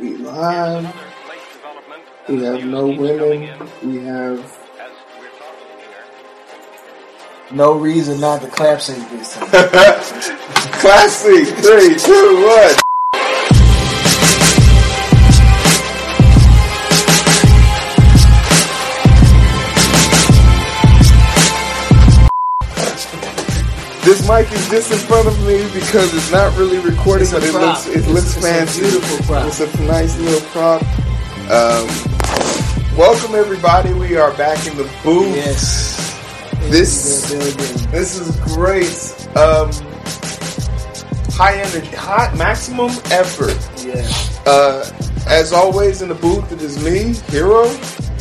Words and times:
We 0.00 0.16
live. 0.16 0.94
We 2.28 2.44
have 2.44 2.64
no 2.64 2.86
women. 2.86 3.68
We 3.82 3.96
have 4.04 4.58
no 7.50 7.72
reason 7.74 8.20
not 8.20 8.42
to 8.42 8.48
clap 8.48 8.80
sync 8.80 9.10
this. 9.10 9.34
Classic. 10.80 11.46
Three, 11.48 11.98
two, 11.98 12.46
one. 12.46 12.87
Mic 24.28 24.50
is 24.52 24.68
just 24.68 24.92
in 24.92 24.98
front 24.98 25.26
of 25.26 25.38
me 25.46 25.62
because 25.72 26.12
it's 26.14 26.30
not 26.30 26.56
really 26.58 26.78
recording, 26.78 27.28
but 27.30 27.42
it 27.42 27.52
prop. 27.52 27.62
looks 27.62 27.86
it 27.86 27.96
It's- 27.98 28.08
looks 28.14 28.36
it's 28.36 28.36
a 28.36 28.40
fancy. 28.40 28.80
beautiful 28.80 29.26
prop. 29.26 29.46
It's 29.46 29.60
a 29.60 29.82
nice 29.84 30.16
little 30.18 30.40
prop. 30.52 30.82
Um, 31.50 31.88
welcome 32.96 33.34
everybody. 33.34 33.92
We 33.94 34.16
are 34.16 34.32
back 34.34 34.66
in 34.66 34.76
the 34.76 34.88
booth. 35.02 35.34
yes. 35.34 35.94
This 36.68 37.30
this 37.90 38.18
is 38.18 38.36
great. 38.54 39.14
Um, 39.36 39.70
high 41.32 41.54
energy, 41.54 41.86
hot 41.96 42.36
maximum 42.36 42.90
effort. 43.10 43.56
Yeah. 43.86 44.06
Uh, 44.44 44.84
as 45.26 45.52
always 45.52 46.02
in 46.02 46.08
the 46.08 46.14
booth, 46.14 46.50
it 46.52 46.60
is 46.62 46.82
me, 46.82 47.14
Hero, 47.30 47.64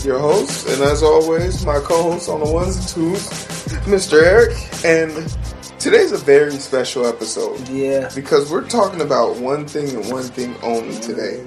your 0.03 0.19
host, 0.19 0.67
and 0.69 0.81
as 0.83 1.01
always, 1.03 1.65
my 1.65 1.79
co-host 1.79 2.29
on 2.29 2.39
the 2.41 2.49
ones 2.49 2.75
and 2.77 2.87
twos, 2.87 3.27
Mr. 3.87 4.21
Eric. 4.21 4.55
And 4.85 5.11
today's 5.79 6.11
a 6.11 6.17
very 6.17 6.51
special 6.53 7.05
episode 7.05 7.67
Yeah. 7.69 8.09
because 8.15 8.51
we're 8.51 8.67
talking 8.67 9.01
about 9.01 9.37
one 9.37 9.65
thing 9.67 9.89
and 9.95 10.11
one 10.11 10.23
thing 10.23 10.55
only 10.63 10.99
today. 10.99 11.43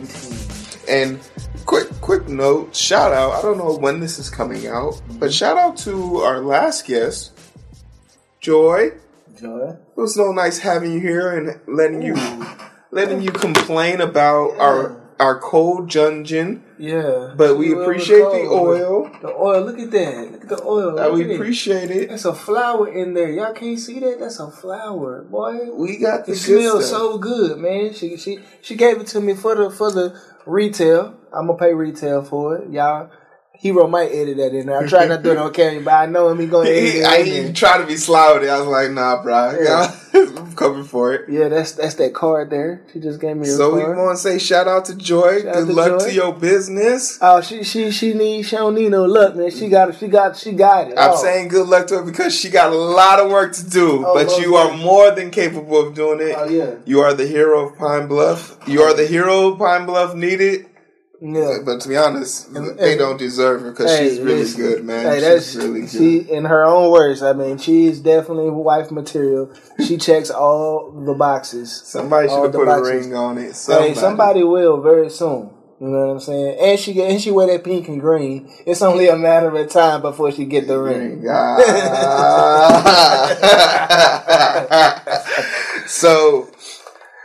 And 0.89 1.21
quick, 1.67 1.89
quick 2.01 2.29
note, 2.29 2.75
shout 2.75 3.13
out. 3.13 3.33
I 3.33 3.43
don't 3.43 3.59
know 3.59 3.77
when 3.77 4.01
this 4.01 4.19
is 4.19 4.31
coming 4.31 4.67
out, 4.67 5.01
but 5.19 5.33
shout 5.33 5.57
out 5.57 5.77
to 5.79 6.19
our 6.19 6.41
last 6.41 6.87
guest, 6.87 7.33
Joy. 8.41 8.93
Joy. 9.41 9.77
It 9.97 9.97
was 10.01 10.15
so 10.15 10.33
nice 10.33 10.59
having 10.59 10.93
you 10.93 11.01
here 11.01 11.31
and 11.37 11.61
letting 11.67 12.03
you 12.03 12.15
letting 12.91 13.23
you 13.23 13.31
complain 13.31 14.01
about 14.01 14.59
our 14.59 15.00
our 15.21 15.39
cold 15.39 15.91
dungeon. 15.91 16.65
Yeah. 16.79 17.35
But 17.37 17.59
we 17.59 17.73
appreciate 17.73 18.19
the 18.19 18.49
oil. 18.51 19.11
The 19.23 19.29
oil. 19.35 19.63
Look 19.65 19.79
at 19.79 19.91
that. 19.93 20.33
Look 20.33 20.43
at 20.45 20.49
the 20.49 20.63
oil. 20.65 20.95
Look 20.95 21.15
we 21.15 21.25
at 21.25 21.31
it. 21.31 21.35
appreciate 21.37 21.91
it. 21.91 22.09
That's 22.09 22.25
a 22.25 22.35
flower 22.35 22.89
in 22.89 23.15
there. 23.15 23.31
Y'all 23.31 23.53
can't 23.53 23.79
see 23.79 24.01
that? 24.01 24.19
That's 24.19 24.41
a 24.41 24.51
flower, 24.51 25.23
boy. 25.23 25.71
We 25.73 25.99
got 25.99 26.27
the 26.27 26.33
It 26.33 26.37
smells 26.37 26.87
stuff. 26.89 26.99
so 27.01 27.19
good, 27.19 27.59
man. 27.59 27.93
She 27.93 28.17
she 28.17 28.41
she 28.63 28.75
gave 28.77 29.01
it 29.01 29.07
to 29.09 29.21
me 29.21 29.35
for 29.35 29.55
the 29.55 29.71
for 29.71 29.93
the 29.93 30.19
retail. 30.47 31.15
I'm 31.33 31.47
gonna 31.47 31.59
pay 31.59 31.75
retail 31.75 32.23
for 32.25 32.57
it, 32.57 32.71
y'all. 32.71 33.11
Hero 33.63 33.87
might 33.87 34.11
edit 34.11 34.39
that 34.39 34.55
in 34.55 34.67
there. 34.69 34.79
I 34.79 34.87
tried 34.87 35.11
not 35.11 35.19
to 35.19 35.23
do 35.23 35.33
it 35.33 35.37
on 35.37 35.53
camera, 35.53 35.83
but 35.83 35.93
I 35.93 36.07
know 36.07 36.31
him. 36.31 36.39
He 36.41 36.47
gonna 36.47 36.71
edit 36.71 36.95
it 36.95 37.05
I 37.05 37.23
there. 37.23 37.53
tried 37.53 37.79
to 37.83 37.87
be 37.87 37.97
sly 37.97 38.33
with 38.33 38.45
it. 38.45 38.49
I 38.49 38.59
was 38.59 38.67
like, 38.67 38.91
nah, 38.91 39.23
bro. 39.23 39.55
Yeah. 39.61 39.95
I'm 40.15 40.53
coming 40.57 40.85
for 40.85 41.13
it. 41.13 41.29
Yeah, 41.29 41.49
that's 41.49 41.73
that's 41.73 41.95
that 41.97 42.15
card 42.15 42.49
there. 42.49 42.81
She 42.91 43.01
just 43.01 43.21
gave 43.21 43.37
me 43.37 43.47
a 43.47 43.51
So 43.51 43.75
we 43.75 43.83
want 43.85 44.17
to 44.17 44.23
say 44.23 44.39
shout 44.39 44.67
out 44.67 44.87
to 44.87 44.95
Joy. 44.95 45.43
Shout 45.43 45.55
Good 45.55 45.67
to 45.67 45.73
luck 45.75 46.01
Joy. 46.01 46.07
to 46.07 46.15
your 46.15 46.33
business. 46.33 47.19
Oh, 47.21 47.43
she 47.43 47.63
she 47.63 47.91
she 47.91 48.15
need 48.15 48.45
she 48.45 48.57
don't 48.57 48.75
need 48.75 48.91
no 48.93 49.05
luck, 49.05 49.37
man. 49.37 49.51
She 49.51 49.69
got 49.69 49.91
it. 49.91 49.97
She 49.99 50.09
got 50.09 50.37
she 50.39 50.53
got 50.53 50.89
it. 50.89 50.99
I'm 50.99 51.11
Oh. 51.13 51.17
saying 51.23 51.49
good 51.49 51.69
luck 51.69 51.87
to 51.89 51.99
her 51.99 52.03
because 52.03 52.35
she 52.35 52.49
got 52.49 52.73
a 52.73 52.77
lot 52.77 53.21
of 53.21 53.31
work 53.31 53.53
to 53.57 53.69
do, 53.69 54.07
Oh, 54.07 54.15
but 54.15 54.41
you 54.41 54.57
are 54.57 54.75
more 54.75 55.11
than 55.11 55.31
capable 55.31 55.87
of 55.87 55.95
doing 55.95 56.21
it. 56.27 56.35
Oh 56.37 56.49
yeah, 56.49 56.77
You 56.87 57.01
are 57.03 57.13
the 57.13 57.27
hero 57.27 57.69
of 57.69 57.77
Pine 57.77 58.09
Bluff. 58.09 58.57
You 58.67 58.81
are 58.83 58.95
the 58.95 59.07
hero 59.07 59.55
Pine 59.55 59.85
Bluff 59.85 60.15
needed. 60.15 60.67
Yeah. 61.21 61.59
But 61.65 61.81
to 61.83 61.89
be 61.89 61.97
honest, 61.97 62.49
And- 62.49 62.79
they 62.79 62.93
and- 62.93 62.99
don't 62.99 63.19
deserve 63.19 63.63
her 63.63 63.71
because 63.71 63.91
Hey, 63.91 64.09
she's 64.09 64.19
really 64.21 64.41
listen. 64.41 64.61
good, 64.63 64.85
man. 64.85 65.07
Hey, 65.07 65.21
that's 65.21 65.47
she's 65.53 65.57
really 65.57 65.81
good. 65.83 65.91
she 65.91 66.19
in 66.19 66.45
her 66.47 66.65
own 66.65 66.91
words. 66.91 67.23
I 67.23 67.33
mean, 67.35 67.59
she's 67.59 68.01
definitely 68.01 68.51
wife 68.51 68.91
material. 68.91 69.51
She 69.87 69.97
checks 69.99 70.31
all 70.31 70.91
the 71.05 71.15
boxes. 71.15 71.83
Somebody 71.85 72.29
should 72.29 72.43
have 72.43 72.53
put 72.53 72.67
boxes. 72.67 72.89
a 72.89 72.95
ring 72.95 73.15
on 73.15 73.39
it. 73.39 73.55
Somebody. 73.55 73.89
Hey, 73.89 73.95
somebody 73.95 74.43
will 74.45 74.81
very 74.81 75.11
soon. 75.11 75.51
You 75.83 75.89
know 75.89 76.09
what 76.09 76.13
I'm 76.13 76.21
saying? 76.21 76.59
And 76.61 76.79
she 76.79 76.93
get 76.93 77.11
and 77.11 77.19
she 77.19 77.31
wear 77.31 77.47
that 77.47 77.65
pink 77.65 77.89
and 77.89 77.99
green. 78.03 78.53
It's 78.67 78.83
only 78.83 79.09
a 79.09 79.17
matter 79.17 79.49
of 79.57 79.71
time 79.71 80.03
before 80.03 80.31
she 80.31 80.45
get 80.45 80.69
the 80.69 80.79
ring. 80.79 81.25
So, 85.87 86.49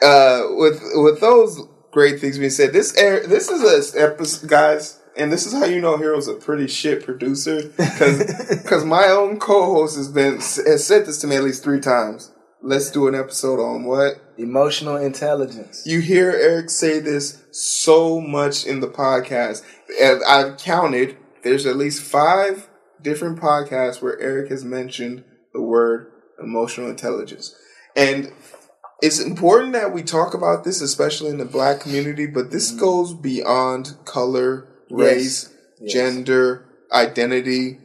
uh, 0.01 0.44
with 0.51 0.81
with 0.95 1.19
those 1.22 1.61
great 1.95 2.19
things 2.19 2.38
being 2.38 2.50
said, 2.50 2.73
this 2.73 2.95
air 2.97 3.25
this 3.25 3.50
is 3.50 3.95
a 3.95 4.00
episode, 4.00 4.50
guys, 4.50 5.00
and 5.16 5.31
this 5.31 5.47
is 5.47 5.53
how 5.53 5.63
you 5.63 5.79
know 5.79 5.97
Hero's 5.97 6.28
a 6.28 6.33
pretty 6.33 6.67
shit 6.67 7.06
producer 7.06 7.69
because 7.69 8.47
because 8.50 8.83
my 8.97 9.07
own 9.07 9.39
co-host 9.39 9.95
has 9.95 10.09
been 10.09 10.35
has 10.35 10.85
said 10.85 11.05
this 11.05 11.17
to 11.19 11.28
me 11.28 11.38
at 11.38 11.44
least 11.44 11.63
three 11.63 11.79
times. 11.79 12.34
Let's 12.61 12.91
do 12.91 13.07
an 13.07 13.16
episode 13.16 13.59
on 13.59 13.85
what 13.85 14.22
Emotional 14.38 14.97
intelligence. 14.97 15.84
you 15.85 16.01
hear 16.01 16.31
Eric 16.31 16.69
say 16.69 17.00
this 17.00 17.41
so 17.51 18.19
much 18.19 18.66
in 18.66 18.81
the 18.81 18.88
podcast. 18.88 19.63
I've 20.28 20.57
counted, 20.57 21.16
there's 21.44 21.66
at 21.66 21.78
least 21.78 22.01
five 22.01 22.67
different 23.01 23.39
podcasts 23.39 24.01
where 24.01 24.19
Eric 24.19 24.50
has 24.50 24.66
mentioned 24.66 25.23
the 25.53 25.61
word 25.61 26.11
emotional 26.41 26.89
intelligence. 26.89 27.55
And 27.95 28.34
it's 29.05 29.19
important 29.19 29.73
that 29.73 29.93
we 29.93 30.01
talk 30.01 30.33
about 30.33 30.63
this, 30.63 30.81
especially 30.81 31.29
in 31.29 31.38
the 31.38 31.45
black 31.45 31.79
community, 31.79 32.25
but 32.25 32.49
this 32.49 32.71
goes 32.71 33.13
beyond 33.13 33.95
color, 34.05 34.67
race, 34.89 35.49
Yes. 35.79 35.93
gender, 35.93 36.66
identity, 36.91 37.79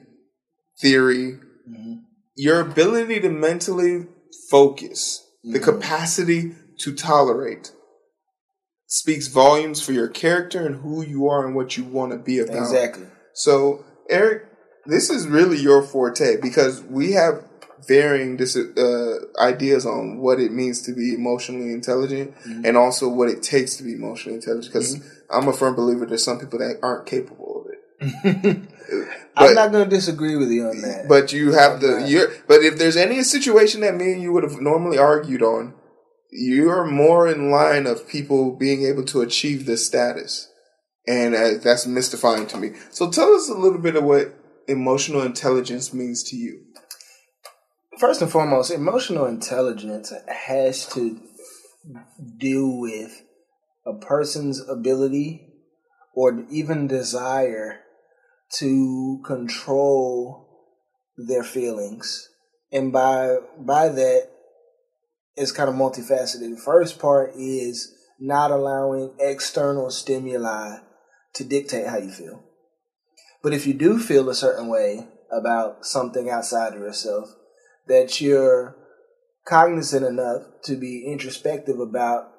theory. 0.80 1.38
Mhm. 1.68 2.00
Your 2.36 2.60
ability 2.60 3.20
to 3.20 3.28
mentally 3.28 4.06
focus, 4.48 5.22
the 5.44 5.58
Mhm. 5.58 5.62
capacity 5.62 6.54
to 6.78 6.94
tolerate, 6.94 7.72
speaks 8.86 9.26
volumes 9.26 9.82
for 9.82 9.92
your 9.92 10.08
character 10.08 10.60
and 10.66 10.76
who 10.76 11.02
you 11.02 11.28
are 11.28 11.44
and 11.46 11.54
what 11.54 11.76
you 11.76 11.84
want 11.84 12.12
to 12.12 12.18
be 12.18 12.38
about. 12.38 12.56
Exactly. 12.56 13.06
So, 13.34 13.84
Eric, 14.08 14.46
this 14.86 15.10
is 15.10 15.26
really 15.26 15.58
your 15.58 15.82
forte 15.82 16.36
because 16.40 16.82
we 16.82 17.12
have 17.12 17.44
varying 17.86 18.36
dis- 18.36 18.56
uh, 18.56 19.18
ideas 19.38 19.86
on 19.86 20.18
what 20.18 20.38
it 20.40 20.52
means 20.52 20.82
to 20.82 20.92
be 20.92 21.14
emotionally 21.14 21.72
intelligent 21.72 22.34
Mhm. 22.46 22.64
and 22.66 22.76
also 22.76 23.08
what 23.08 23.28
it 23.28 23.42
takes 23.42 23.76
to 23.76 23.82
be 23.82 23.94
emotionally 23.94 24.36
intelligent. 24.36 24.72
Because 24.72 24.96
Mm-hmm. 24.96 25.08
I'm 25.36 25.48
a 25.48 25.52
firm 25.52 25.74
believer 25.74 26.06
there's 26.06 26.24
some 26.24 26.38
people 26.40 26.58
that 26.58 26.78
aren't 26.82 27.06
capable 27.06 27.64
of 27.64 27.72
it. 27.72 27.78
I'm 29.36 29.54
not 29.54 29.72
gonna 29.72 29.86
disagree 29.86 30.36
with 30.36 30.50
you 30.50 30.66
on 30.66 30.80
that. 30.82 31.08
But 31.08 31.32
you 31.32 31.52
have 31.52 31.80
the 31.80 32.04
you're 32.08 32.28
but 32.46 32.62
if 32.62 32.78
there's 32.78 32.96
any 32.96 33.22
situation 33.22 33.80
that 33.82 33.94
me 33.94 34.12
and 34.12 34.22
you 34.22 34.32
would 34.32 34.42
have 34.42 34.60
normally 34.60 34.98
argued 34.98 35.42
on, 35.42 35.74
you're 36.32 36.84
more 36.84 37.28
in 37.28 37.50
line 37.50 37.86
of 37.86 38.08
people 38.08 38.52
being 38.56 38.84
able 38.84 39.04
to 39.04 39.20
achieve 39.20 39.66
this 39.66 39.86
status, 39.86 40.48
and 41.06 41.34
uh, 41.34 41.54
that's 41.62 41.86
mystifying 41.86 42.46
to 42.48 42.56
me. 42.56 42.72
So 42.90 43.10
tell 43.10 43.32
us 43.34 43.48
a 43.48 43.54
little 43.54 43.78
bit 43.78 43.96
of 43.96 44.04
what 44.04 44.34
emotional 44.68 45.22
intelligence 45.22 45.92
means 45.92 46.22
to 46.30 46.36
you. 46.36 46.60
First 48.00 48.22
and 48.22 48.32
foremost, 48.32 48.70
emotional 48.70 49.26
intelligence 49.26 50.10
has 50.26 50.86
to 50.94 51.20
deal 52.38 52.78
with 52.78 53.20
a 53.84 53.92
person's 53.92 54.66
ability 54.66 55.52
or 56.14 56.46
even 56.50 56.86
desire 56.86 57.80
to 58.54 59.20
control 59.26 60.48
their 61.18 61.44
feelings. 61.44 62.30
And 62.72 62.90
by 62.90 63.36
by 63.58 63.90
that 63.90 64.30
it's 65.36 65.52
kind 65.52 65.68
of 65.68 65.74
multifaceted. 65.74 66.56
The 66.56 66.62
first 66.64 66.98
part 66.98 67.34
is 67.36 67.94
not 68.18 68.50
allowing 68.50 69.12
external 69.20 69.90
stimuli 69.90 70.78
to 71.34 71.44
dictate 71.44 71.88
how 71.88 71.98
you 71.98 72.10
feel. 72.10 72.42
But 73.42 73.52
if 73.52 73.66
you 73.66 73.74
do 73.74 73.98
feel 73.98 74.30
a 74.30 74.34
certain 74.34 74.68
way 74.68 75.06
about 75.30 75.84
something 75.84 76.30
outside 76.30 76.72
of 76.72 76.80
yourself, 76.80 77.34
that 77.90 78.20
you're 78.20 78.76
cognizant 79.44 80.06
enough 80.06 80.42
to 80.62 80.76
be 80.76 81.04
introspective 81.04 81.80
about 81.80 82.30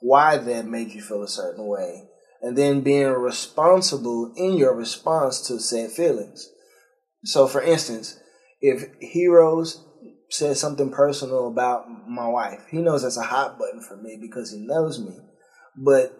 why 0.00 0.36
that 0.36 0.66
made 0.66 0.90
you 0.90 1.00
feel 1.00 1.22
a 1.22 1.28
certain 1.28 1.64
way, 1.64 2.08
and 2.42 2.58
then 2.58 2.80
being 2.80 3.08
responsible 3.08 4.32
in 4.36 4.54
your 4.54 4.74
response 4.74 5.46
to 5.46 5.60
said 5.60 5.92
feelings. 5.92 6.50
So, 7.24 7.46
for 7.46 7.62
instance, 7.62 8.18
if 8.60 8.90
Heroes 9.00 9.84
says 10.28 10.58
something 10.58 10.90
personal 10.90 11.46
about 11.46 11.86
my 12.08 12.26
wife, 12.26 12.66
he 12.68 12.78
knows 12.78 13.02
that's 13.02 13.16
a 13.16 13.22
hot 13.22 13.60
button 13.60 13.80
for 13.80 13.96
me 13.96 14.18
because 14.20 14.50
he 14.50 14.58
knows 14.58 14.98
me. 14.98 15.16
But 15.76 16.18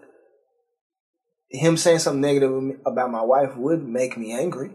him 1.49 1.77
saying 1.77 1.99
something 1.99 2.21
negative 2.21 2.81
about 2.87 3.11
my 3.11 3.23
wife 3.23 3.57
would 3.57 3.83
make 3.87 4.17
me 4.17 4.33
angry. 4.33 4.71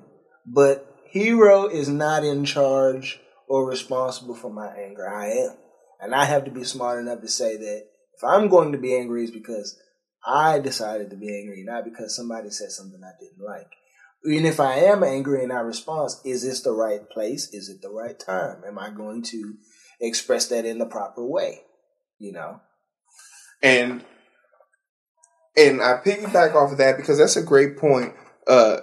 But 0.45 0.85
Hero 1.09 1.67
is 1.67 1.87
not 1.87 2.25
in 2.25 2.43
charge 2.43 3.21
or 3.51 3.68
responsible 3.68 4.33
for 4.33 4.50
my 4.50 4.69
anger. 4.77 5.06
I 5.06 5.25
am. 5.25 5.57
And 6.00 6.15
I 6.15 6.24
have 6.24 6.45
to 6.45 6.51
be 6.51 6.63
smart 6.63 7.01
enough 7.01 7.19
to 7.19 7.27
say 7.27 7.57
that 7.57 7.83
if 8.15 8.24
I'm 8.24 8.48
going 8.48 8.71
to 8.71 8.77
be 8.77 8.95
angry, 8.95 9.24
it's 9.24 9.31
because 9.33 9.77
I 10.25 10.59
decided 10.59 11.09
to 11.09 11.18
be 11.18 11.38
angry, 11.38 11.62
not 11.65 11.83
because 11.83 12.15
somebody 12.15 12.50
said 12.50 12.71
something 12.71 13.01
I 13.03 13.12
didn't 13.19 13.45
like. 13.45 13.68
Even 14.25 14.45
if 14.45 14.62
I 14.62 14.75
am 14.75 15.03
angry 15.03 15.44
and 15.44 15.51
I 15.51 15.59
respond, 15.59 16.12
is 16.24 16.44
this 16.44 16.62
the 16.62 16.71
right 16.71 17.09
place? 17.09 17.53
Is 17.53 17.68
it 17.68 17.81
the 17.81 17.89
right 17.89 18.18
time? 18.18 18.63
Am 18.65 18.80
I 18.80 18.89
going 18.89 19.21
to 19.24 19.56
express 20.00 20.48
that 20.48 20.63
in 20.63 20.77
the 20.77 20.86
proper 20.86 21.25
way? 21.25 21.59
You 22.19 22.31
know? 22.31 22.62
And 23.62 24.06
and 25.57 25.81
I 25.81 26.00
piggyback 26.06 26.56
off 26.56 26.71
of 26.71 26.77
that 26.77 26.95
because 26.95 27.18
that's 27.18 27.36
a 27.36 27.44
great 27.44 27.77
point. 27.77 28.13
Uh 28.48 28.77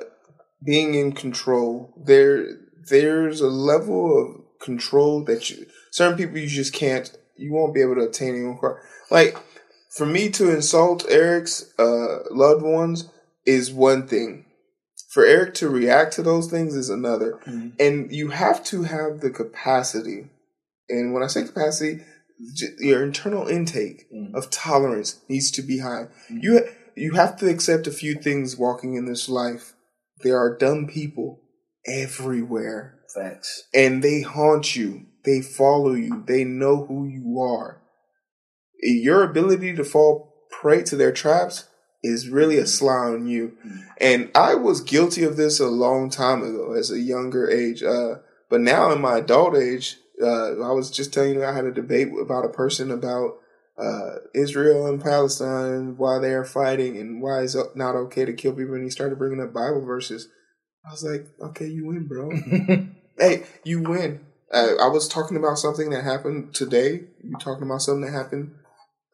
being 0.63 0.95
in 0.95 1.13
control. 1.13 1.95
There 2.05 2.45
there's 2.91 3.41
a 3.41 3.49
level 3.49 4.19
of 4.19 4.38
control 4.61 5.23
that 5.25 5.51
you 5.51 5.67
certain 5.91 6.17
people 6.17 6.39
you 6.39 6.47
just 6.47 6.73
can't 6.73 7.17
you 7.37 7.53
won't 7.53 7.75
be 7.75 7.81
able 7.81 7.95
to 7.95 8.09
attain 8.09 8.35
in 8.35 8.43
your 8.43 8.59
car. 8.59 8.83
Like 9.11 9.37
for 9.91 10.07
me 10.07 10.29
to 10.31 10.55
insult 10.55 11.07
Eric's 11.09 11.73
uh, 11.79 12.25
loved 12.31 12.63
ones 12.63 13.09
is 13.47 13.73
one 13.73 14.07
thing. 14.07 14.45
For 15.11 15.25
Eric 15.25 15.55
to 15.55 15.71
react 15.71 16.13
to 16.15 16.23
those 16.23 16.51
things 16.51 16.75
is 16.75 16.91
another. 16.91 17.41
Mm-hmm. 17.47 17.69
And 17.81 18.13
you 18.13 18.29
have 18.29 18.63
to 18.65 18.83
have 18.83 19.21
the 19.21 19.31
capacity. 19.31 20.29
And 20.89 21.15
when 21.15 21.23
I 21.23 21.29
say 21.29 21.45
capacity, 21.45 22.03
your 22.79 23.03
internal 23.03 23.49
intake 23.49 24.11
mm-hmm. 24.13 24.35
of 24.37 24.51
tolerance 24.51 25.21
needs 25.29 25.51
to 25.53 25.63
be 25.63 25.79
high. 25.79 26.09
Mm-hmm. 26.31 26.39
You 26.43 26.69
you 26.95 27.13
have 27.13 27.37
to 27.39 27.49
accept 27.49 27.87
a 27.87 27.93
few 27.93 28.15
things 28.15 28.57
walking 28.57 28.95
in 28.95 29.07
this 29.07 29.29
life. 29.29 29.75
There 30.23 30.37
are 30.37 30.57
dumb 30.57 30.89
people 30.89 31.41
everywhere. 31.87 32.98
Facts. 33.15 33.65
And 33.75 34.03
they 34.03 34.23
haunt 34.23 34.77
you. 34.77 35.07
They 35.25 35.41
follow 35.41 35.93
you. 35.93 36.25
They 36.27 36.45
know 36.45 36.87
who 36.87 37.07
you 37.07 37.41
are. 37.41 37.81
Your 38.81 39.23
ability 39.23 39.75
to 39.75 39.85
fall 39.85 40.35
prey 40.51 40.83
to 40.85 40.97
their 40.97 41.13
traps 41.13 41.69
is 42.03 42.29
really 42.29 42.59
a 42.59 42.67
sly 42.67 43.09
on 43.09 43.27
you. 43.27 43.57
Mm-hmm. 43.67 43.79
And 44.01 44.31
I 44.35 44.55
was 44.55 44.81
guilty 44.81 45.25
of 45.25 45.37
this 45.37 45.59
a 45.59 45.67
long 45.67 46.11
time 46.11 46.43
ago 46.43 46.73
as 46.73 46.91
a 46.91 47.01
younger 47.01 47.51
age. 47.51 47.83
Uh, 47.83 48.17
but 48.49 48.61
now 48.61 48.93
in 48.93 49.01
my 49.01 49.19
adult 49.19 49.57
age, 49.57 49.97
uh, 50.23 50.61
I 50.61 50.73
was 50.73 50.91
just 50.91 51.13
telling 51.13 51.35
you 51.35 51.45
I 51.45 51.53
had 51.53 51.65
a 51.65 51.73
debate 51.73 52.09
about 52.21 52.45
a 52.45 52.51
person 52.51 52.91
about 52.91 53.39
uh, 53.77 54.17
Israel 54.35 54.87
and 54.87 55.03
Palestine, 55.03 55.97
why 55.97 56.19
they 56.19 56.33
are 56.33 56.45
fighting, 56.45 56.97
and 56.97 57.23
why 57.23 57.43
it's 57.43 57.57
not 57.77 57.95
okay 57.95 58.25
to 58.25 58.33
kill 58.33 58.53
people. 58.53 58.75
And 58.75 58.85
he 58.85 58.91
started 58.91 59.19
bringing 59.19 59.41
up 59.41 59.53
Bible 59.53 59.85
verses. 59.85 60.29
I 60.87 60.91
was 60.91 61.05
like, 61.05 61.29
okay, 61.51 61.67
you 61.67 61.87
win, 61.87 62.07
bro. 62.09 62.31
hey, 63.19 63.45
you 63.65 63.83
win. 63.83 64.27
Uh, 64.53 64.77
I 64.81 64.89
was 64.89 65.09
talking 65.09 65.37
about 65.37 65.59
something 65.59 65.91
that 65.91 66.05
happened 66.05 66.55
today. 66.55 67.05
You 67.23 67.37
talking 67.39 67.65
about 67.65 67.83
something 67.83 68.11
that 68.11 68.17
happened 68.17 68.55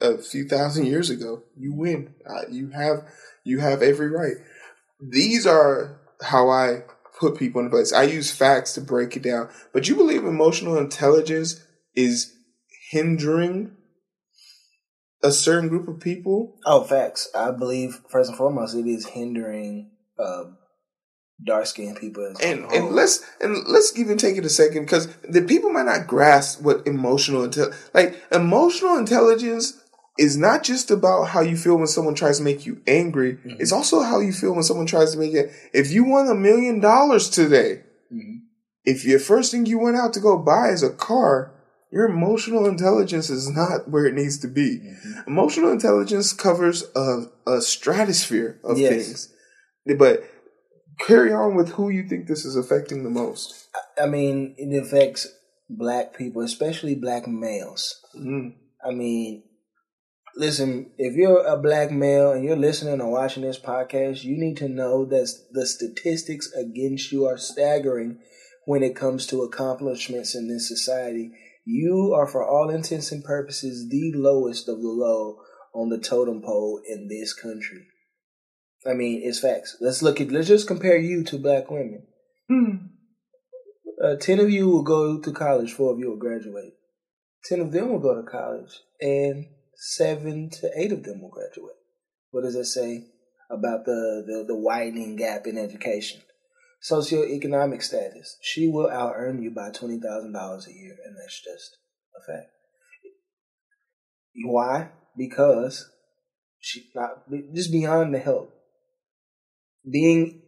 a 0.00 0.18
few 0.18 0.46
thousand 0.46 0.86
years 0.86 1.10
ago. 1.10 1.42
You 1.56 1.74
win. 1.74 2.14
Uh, 2.26 2.42
you 2.50 2.68
have 2.70 3.06
you 3.42 3.60
have 3.60 3.82
every 3.82 4.08
right. 4.08 4.36
These 5.00 5.46
are 5.46 5.98
how 6.22 6.50
I 6.50 6.84
put 7.18 7.36
people 7.38 7.60
in 7.60 7.70
place. 7.70 7.92
I 7.92 8.04
use 8.04 8.30
facts 8.30 8.74
to 8.74 8.80
break 8.80 9.16
it 9.16 9.22
down. 9.22 9.48
But 9.72 9.88
you 9.88 9.96
believe 9.96 10.24
emotional 10.24 10.78
intelligence 10.78 11.64
is 11.94 12.34
hindering 12.90 13.76
a 15.22 15.32
certain 15.32 15.68
group 15.68 15.88
of 15.88 16.00
people? 16.00 16.56
Oh, 16.66 16.84
facts. 16.84 17.28
I 17.34 17.50
believe 17.50 18.00
first 18.08 18.28
and 18.30 18.38
foremost 18.38 18.76
it 18.76 18.86
is 18.86 19.06
hindering 19.06 19.90
uh, 20.18 20.44
dark 21.44 21.66
skinned 21.66 21.96
people 21.98 22.24
and 22.42 22.64
and 22.72 22.90
let's 22.90 23.24
and 23.40 23.66
let's 23.66 23.98
even 23.98 24.16
take 24.16 24.36
it 24.36 24.44
a 24.44 24.48
second 24.48 24.84
because 24.84 25.08
the 25.28 25.42
people 25.42 25.70
might 25.70 25.84
not 25.84 26.06
grasp 26.06 26.62
what 26.62 26.86
emotional 26.86 27.44
intelligence 27.44 27.90
like 27.92 28.22
emotional 28.32 28.96
intelligence 28.96 29.80
is 30.18 30.36
not 30.36 30.62
just 30.62 30.90
about 30.90 31.28
how 31.28 31.40
you 31.40 31.56
feel 31.56 31.76
when 31.76 31.86
someone 31.86 32.14
tries 32.14 32.38
to 32.38 32.44
make 32.44 32.66
you 32.66 32.80
angry. 32.86 33.34
Mm-hmm. 33.34 33.56
It's 33.58 33.72
also 33.72 34.02
how 34.02 34.20
you 34.20 34.32
feel 34.32 34.54
when 34.54 34.62
someone 34.62 34.86
tries 34.86 35.12
to 35.12 35.18
make 35.18 35.34
it. 35.34 35.50
If 35.72 35.90
you 35.90 36.04
won 36.04 36.28
a 36.28 36.34
million 36.34 36.78
dollars 36.80 37.28
today, 37.28 37.82
mm-hmm. 38.12 38.36
if 38.84 39.04
your 39.04 39.18
first 39.18 39.50
thing 39.50 39.66
you 39.66 39.78
went 39.78 39.96
out 39.96 40.12
to 40.14 40.20
go 40.20 40.38
buy 40.38 40.68
is 40.68 40.82
a 40.82 40.90
car, 40.90 41.52
your 41.90 42.06
emotional 42.06 42.66
intelligence 42.66 43.28
is 43.28 43.48
not 43.50 43.90
where 43.90 44.06
it 44.06 44.14
needs 44.14 44.38
to 44.38 44.48
be. 44.48 44.78
Mm-hmm. 44.78 45.30
Emotional 45.30 45.72
intelligence 45.72 46.32
covers 46.32 46.84
a, 46.94 47.24
a 47.46 47.60
stratosphere 47.60 48.60
of 48.62 48.78
yes. 48.78 48.90
things. 48.90 49.34
But 49.98 50.24
carry 51.00 51.32
on 51.32 51.54
with 51.54 51.70
who 51.70 51.88
you 51.88 52.08
think 52.08 52.26
this 52.26 52.44
is 52.44 52.56
affecting 52.56 53.04
the 53.04 53.10
most. 53.10 53.68
I 54.00 54.06
mean, 54.06 54.54
it 54.58 54.76
affects 54.82 55.26
black 55.68 56.16
people, 56.16 56.42
especially 56.42 56.94
black 56.94 57.26
males. 57.26 58.00
Mm-hmm. 58.16 58.48
I 58.86 58.92
mean, 58.92 59.44
listen, 60.36 60.90
if 60.98 61.14
you're 61.14 61.44
a 61.44 61.56
black 61.56 61.90
male 61.90 62.32
and 62.32 62.44
you're 62.44 62.56
listening 62.56 63.00
or 63.00 63.10
watching 63.10 63.42
this 63.42 63.58
podcast, 63.58 64.24
you 64.24 64.36
need 64.36 64.56
to 64.58 64.68
know 64.68 65.04
that 65.06 65.32
the 65.52 65.66
statistics 65.66 66.52
against 66.52 67.12
you 67.12 67.26
are 67.26 67.38
staggering 67.38 68.18
when 68.66 68.82
it 68.82 68.96
comes 68.96 69.26
to 69.26 69.42
accomplishments 69.42 70.34
in 70.34 70.48
this 70.48 70.68
society. 70.68 71.30
You 71.64 72.12
are, 72.14 72.26
for 72.26 72.46
all 72.46 72.68
intents 72.70 73.10
and 73.10 73.24
purposes, 73.24 73.88
the 73.88 74.12
lowest 74.14 74.68
of 74.68 74.82
the 74.82 74.88
low 74.88 75.38
on 75.74 75.88
the 75.88 75.98
totem 75.98 76.42
pole 76.42 76.80
in 76.86 77.08
this 77.08 77.32
country. 77.32 77.86
I 78.86 78.92
mean, 78.92 79.22
it's 79.24 79.40
facts. 79.40 79.76
Let's 79.80 80.02
look 80.02 80.20
at, 80.20 80.30
let's 80.30 80.48
just 80.48 80.68
compare 80.68 80.98
you 80.98 81.24
to 81.24 81.38
black 81.38 81.70
women. 81.70 82.06
Hmm. 82.48 82.76
Uh, 84.02 84.16
ten 84.16 84.40
of 84.40 84.50
you 84.50 84.68
will 84.68 84.82
go 84.82 85.20
to 85.20 85.32
college, 85.32 85.72
four 85.72 85.92
of 85.92 85.98
you 85.98 86.10
will 86.10 86.16
graduate. 86.16 86.74
Ten 87.44 87.60
of 87.60 87.72
them 87.72 87.90
will 87.90 88.00
go 88.00 88.14
to 88.14 88.28
college, 88.28 88.80
and 89.00 89.46
seven 89.76 90.50
to 90.50 90.70
eight 90.76 90.92
of 90.92 91.04
them 91.04 91.22
will 91.22 91.30
graduate. 91.30 91.76
What 92.30 92.42
does 92.42 92.54
that 92.54 92.64
say 92.66 93.06
about 93.50 93.84
the, 93.84 94.24
the, 94.26 94.44
the 94.48 94.56
widening 94.56 95.16
gap 95.16 95.46
in 95.46 95.56
education? 95.56 96.20
Socioeconomic 96.90 97.82
status. 97.82 98.36
She 98.42 98.68
will 98.68 98.90
out 98.90 99.14
earn 99.16 99.42
you 99.42 99.50
by 99.50 99.70
$20,000 99.70 100.02
a 100.66 100.72
year, 100.72 100.96
and 101.06 101.16
that's 101.16 101.42
just 101.42 101.78
a 102.18 102.32
fact. 102.32 102.48
Why? 104.44 104.90
Because 105.16 105.90
she 106.58 106.90
not 106.94 107.22
just 107.54 107.70
beyond 107.70 108.14
the 108.14 108.18
help. 108.18 108.53
Being 109.88 110.42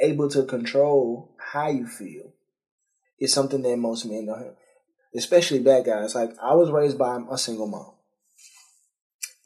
able 0.00 0.28
to 0.30 0.44
control 0.44 1.34
how 1.52 1.68
you 1.68 1.86
feel 1.86 2.32
is 3.18 3.32
something 3.32 3.62
that 3.62 3.76
most 3.76 4.06
men 4.06 4.26
don't 4.26 4.38
have, 4.38 4.54
especially 5.14 5.58
bad 5.58 5.84
guys. 5.84 6.14
Like 6.14 6.30
I 6.42 6.54
was 6.54 6.70
raised 6.70 6.98
by 6.98 7.18
a 7.30 7.38
single 7.38 7.66
mom. 7.66 7.92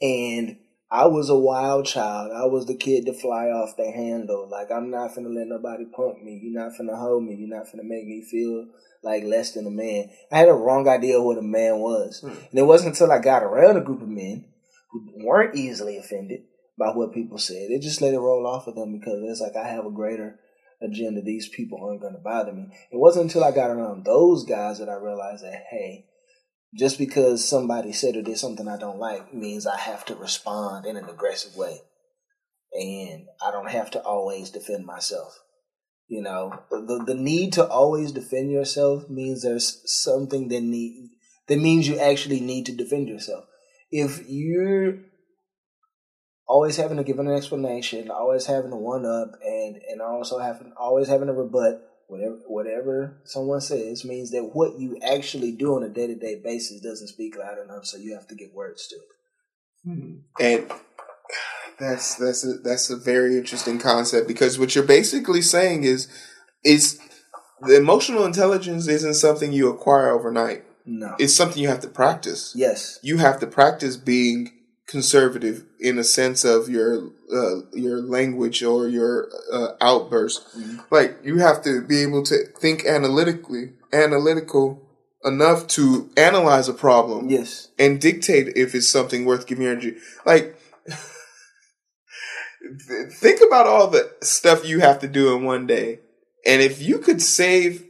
And 0.00 0.58
I 0.90 1.06
was 1.06 1.30
a 1.30 1.38
wild 1.38 1.86
child. 1.86 2.32
I 2.32 2.44
was 2.46 2.66
the 2.66 2.74
kid 2.74 3.06
to 3.06 3.14
fly 3.14 3.46
off 3.46 3.76
the 3.76 3.90
handle. 3.90 4.48
Like 4.50 4.70
I'm 4.70 4.90
not 4.90 5.12
finna 5.12 5.34
let 5.34 5.46
nobody 5.46 5.86
punk 5.86 6.22
me. 6.22 6.40
You're 6.42 6.62
not 6.62 6.72
finna 6.78 6.98
hold 6.98 7.24
me. 7.24 7.34
You're 7.34 7.56
not 7.56 7.66
finna 7.66 7.84
make 7.84 8.04
me 8.04 8.22
feel 8.30 8.68
like 9.02 9.24
less 9.24 9.52
than 9.52 9.66
a 9.66 9.70
man. 9.70 10.10
I 10.30 10.38
had 10.38 10.48
a 10.48 10.54
wrong 10.54 10.86
idea 10.88 11.18
of 11.18 11.24
what 11.24 11.38
a 11.38 11.42
man 11.42 11.78
was. 11.78 12.20
Hmm. 12.20 12.28
And 12.28 12.58
it 12.58 12.66
wasn't 12.66 12.90
until 12.90 13.10
I 13.10 13.20
got 13.20 13.42
around 13.42 13.76
a 13.76 13.80
group 13.80 14.02
of 14.02 14.08
men 14.08 14.44
who 14.90 15.12
weren't 15.24 15.56
easily 15.56 15.96
offended 15.96 16.42
by 16.78 16.90
what 16.90 17.12
people 17.12 17.38
said. 17.38 17.70
It 17.70 17.82
just 17.82 18.00
let 18.00 18.14
it 18.14 18.18
roll 18.18 18.46
off 18.46 18.66
of 18.66 18.74
them 18.74 18.92
because 18.92 19.22
it's 19.22 19.40
like 19.40 19.56
I 19.56 19.68
have 19.68 19.86
a 19.86 19.90
greater 19.90 20.38
agenda. 20.80 21.22
These 21.22 21.48
people 21.48 21.78
aren't 21.82 22.02
gonna 22.02 22.18
bother 22.18 22.52
me. 22.52 22.68
It 22.90 22.98
wasn't 22.98 23.24
until 23.26 23.44
I 23.44 23.52
got 23.52 23.70
around 23.70 24.04
those 24.04 24.44
guys 24.44 24.78
that 24.78 24.88
I 24.88 24.94
realized 24.94 25.44
that 25.44 25.64
hey, 25.70 26.06
just 26.74 26.98
because 26.98 27.46
somebody 27.46 27.92
said 27.92 28.16
or 28.16 28.22
did 28.22 28.38
something 28.38 28.66
I 28.66 28.78
don't 28.78 28.98
like 28.98 29.34
means 29.34 29.66
I 29.66 29.76
have 29.76 30.04
to 30.06 30.14
respond 30.14 30.86
in 30.86 30.96
an 30.96 31.08
aggressive 31.08 31.56
way. 31.56 31.80
And 32.72 33.26
I 33.46 33.50
don't 33.50 33.70
have 33.70 33.90
to 33.92 34.00
always 34.00 34.50
defend 34.50 34.86
myself. 34.86 35.38
You 36.08 36.22
know, 36.22 36.58
the, 36.70 37.04
the 37.06 37.14
need 37.14 37.54
to 37.54 37.66
always 37.66 38.12
defend 38.12 38.50
yourself 38.50 39.08
means 39.10 39.42
there's 39.42 39.82
something 39.84 40.48
that 40.48 40.62
need, 40.62 41.10
that 41.48 41.58
means 41.58 41.86
you 41.86 41.98
actually 41.98 42.40
need 42.40 42.66
to 42.66 42.72
defend 42.72 43.08
yourself. 43.08 43.44
If 43.90 44.26
you're 44.26 44.98
always 46.46 46.76
having 46.76 46.96
to 46.96 47.04
give 47.04 47.18
an 47.18 47.28
explanation, 47.28 48.10
always 48.10 48.46
having 48.46 48.70
to 48.70 48.76
one 48.76 49.06
up, 49.06 49.38
and 49.44 49.80
and 49.90 50.00
also 50.00 50.38
having 50.38 50.72
always 50.76 51.08
having 51.08 51.28
to 51.28 51.32
rebut, 51.32 51.82
whatever 52.08 52.38
whatever 52.46 53.20
someone 53.24 53.60
says 53.60 54.04
means 54.04 54.30
that 54.30 54.50
what 54.52 54.78
you 54.78 54.98
actually 55.02 55.52
do 55.52 55.76
on 55.76 55.82
a 55.82 55.88
day 55.88 56.06
to 56.06 56.14
day 56.14 56.40
basis 56.42 56.80
doesn't 56.80 57.08
speak 57.08 57.36
loud 57.36 57.58
enough, 57.58 57.86
so 57.86 57.96
you 57.96 58.14
have 58.14 58.26
to 58.28 58.34
get 58.34 58.54
words 58.54 58.88
to 58.88 58.96
it. 58.96 59.02
Hmm. 59.84 60.14
And 60.40 60.70
that's 61.78 62.16
that's 62.16 62.44
a, 62.44 62.54
that's 62.58 62.90
a 62.90 62.96
very 62.96 63.36
interesting 63.36 63.78
concept 63.78 64.28
because 64.28 64.58
what 64.58 64.74
you're 64.74 64.84
basically 64.84 65.42
saying 65.42 65.84
is 65.84 66.08
is 66.64 67.00
the 67.62 67.76
emotional 67.76 68.24
intelligence 68.24 68.88
isn't 68.88 69.14
something 69.14 69.52
you 69.52 69.68
acquire 69.68 70.10
overnight. 70.10 70.64
No, 70.84 71.14
it's 71.18 71.34
something 71.34 71.62
you 71.62 71.68
have 71.68 71.80
to 71.80 71.88
practice. 71.88 72.52
Yes, 72.56 72.98
you 73.02 73.18
have 73.18 73.40
to 73.40 73.46
practice 73.46 73.96
being 73.96 74.52
conservative 74.92 75.64
in 75.80 75.98
a 75.98 76.04
sense 76.04 76.44
of 76.44 76.68
your 76.68 77.10
uh, 77.34 77.62
your 77.72 78.00
language 78.00 78.62
or 78.62 78.86
your 78.86 79.28
uh, 79.50 79.68
outburst. 79.80 80.46
Mm-hmm. 80.56 80.80
Like 80.90 81.18
you 81.24 81.38
have 81.38 81.64
to 81.64 81.80
be 81.82 82.02
able 82.02 82.22
to 82.24 82.44
think 82.60 82.84
analytically, 82.84 83.72
analytical 83.92 84.86
enough 85.24 85.66
to 85.68 86.10
analyze 86.16 86.68
a 86.68 86.74
problem. 86.74 87.30
Yes, 87.30 87.68
and 87.78 88.00
dictate 88.00 88.54
if 88.54 88.74
it's 88.74 88.88
something 88.88 89.24
worth 89.24 89.46
giving 89.46 89.66
energy. 89.66 89.96
Like 90.26 90.56
think 93.12 93.40
about 93.44 93.66
all 93.66 93.88
the 93.88 94.12
stuff 94.22 94.68
you 94.68 94.80
have 94.80 94.98
to 95.00 95.08
do 95.08 95.34
in 95.34 95.44
one 95.44 95.66
day, 95.66 96.00
and 96.46 96.62
if 96.62 96.80
you 96.80 96.98
could 96.98 97.20
save. 97.20 97.88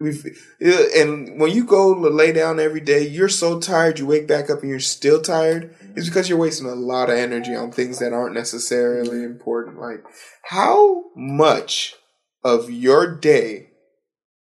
And 0.00 1.38
when 1.38 1.50
you 1.50 1.64
go 1.64 1.94
to 1.94 2.08
lay 2.08 2.32
down 2.32 2.58
every 2.58 2.80
day, 2.80 3.06
you're 3.06 3.28
so 3.28 3.60
tired. 3.60 3.98
You 3.98 4.06
wake 4.06 4.26
back 4.26 4.48
up 4.48 4.60
and 4.60 4.70
you're 4.70 4.80
still 4.80 5.20
tired. 5.20 5.74
It's 5.94 6.08
because 6.08 6.28
you're 6.28 6.38
wasting 6.38 6.66
a 6.66 6.74
lot 6.74 7.10
of 7.10 7.16
energy 7.16 7.54
on 7.54 7.70
things 7.70 7.98
that 7.98 8.12
aren't 8.12 8.34
necessarily 8.34 9.22
important. 9.22 9.78
Like, 9.78 10.02
how 10.44 11.04
much 11.14 11.96
of 12.42 12.70
your 12.70 13.14
day, 13.14 13.70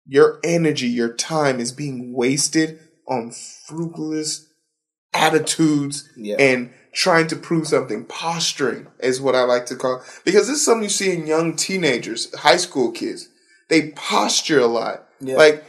your 0.05 0.41
energy, 0.43 0.89
your 0.89 1.13
time 1.13 1.61
is 1.61 1.71
being 1.71 2.13
wasted 2.13 2.81
on 3.09 3.31
fruitless 3.31 4.47
attitudes 5.15 6.09
yeah. 6.17 6.37
and 6.39 6.73
trying 6.93 7.27
to 7.29 7.37
prove 7.37 7.69
something. 7.69 8.05
Posturing 8.05 8.89
is 9.01 9.21
what 9.21 9.35
I 9.35 9.43
like 9.43 9.67
to 9.67 9.77
call 9.77 10.01
it. 10.01 10.21
because 10.25 10.49
this 10.49 10.59
is 10.59 10.65
something 10.65 10.85
you 10.85 10.89
see 10.89 11.13
in 11.13 11.27
young 11.27 11.55
teenagers, 11.57 12.35
high 12.35 12.57
school 12.57 12.91
kids. 12.91 13.29
They 13.69 13.91
posture 13.91 14.61
a 14.61 14.67
lot. 14.67 15.06
Yeah. 15.21 15.37
Like 15.37 15.65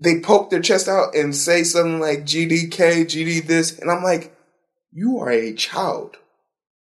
they 0.00 0.20
poke 0.20 0.50
their 0.50 0.60
chest 0.60 0.88
out 0.88 1.14
and 1.14 1.34
say 1.34 1.64
something 1.64 2.00
like 2.00 2.20
GDK, 2.20 3.04
GD 3.04 3.46
this, 3.46 3.78
and 3.78 3.90
I'm 3.90 4.02
like, 4.02 4.36
you 4.92 5.18
are 5.18 5.30
a 5.30 5.54
child. 5.54 6.16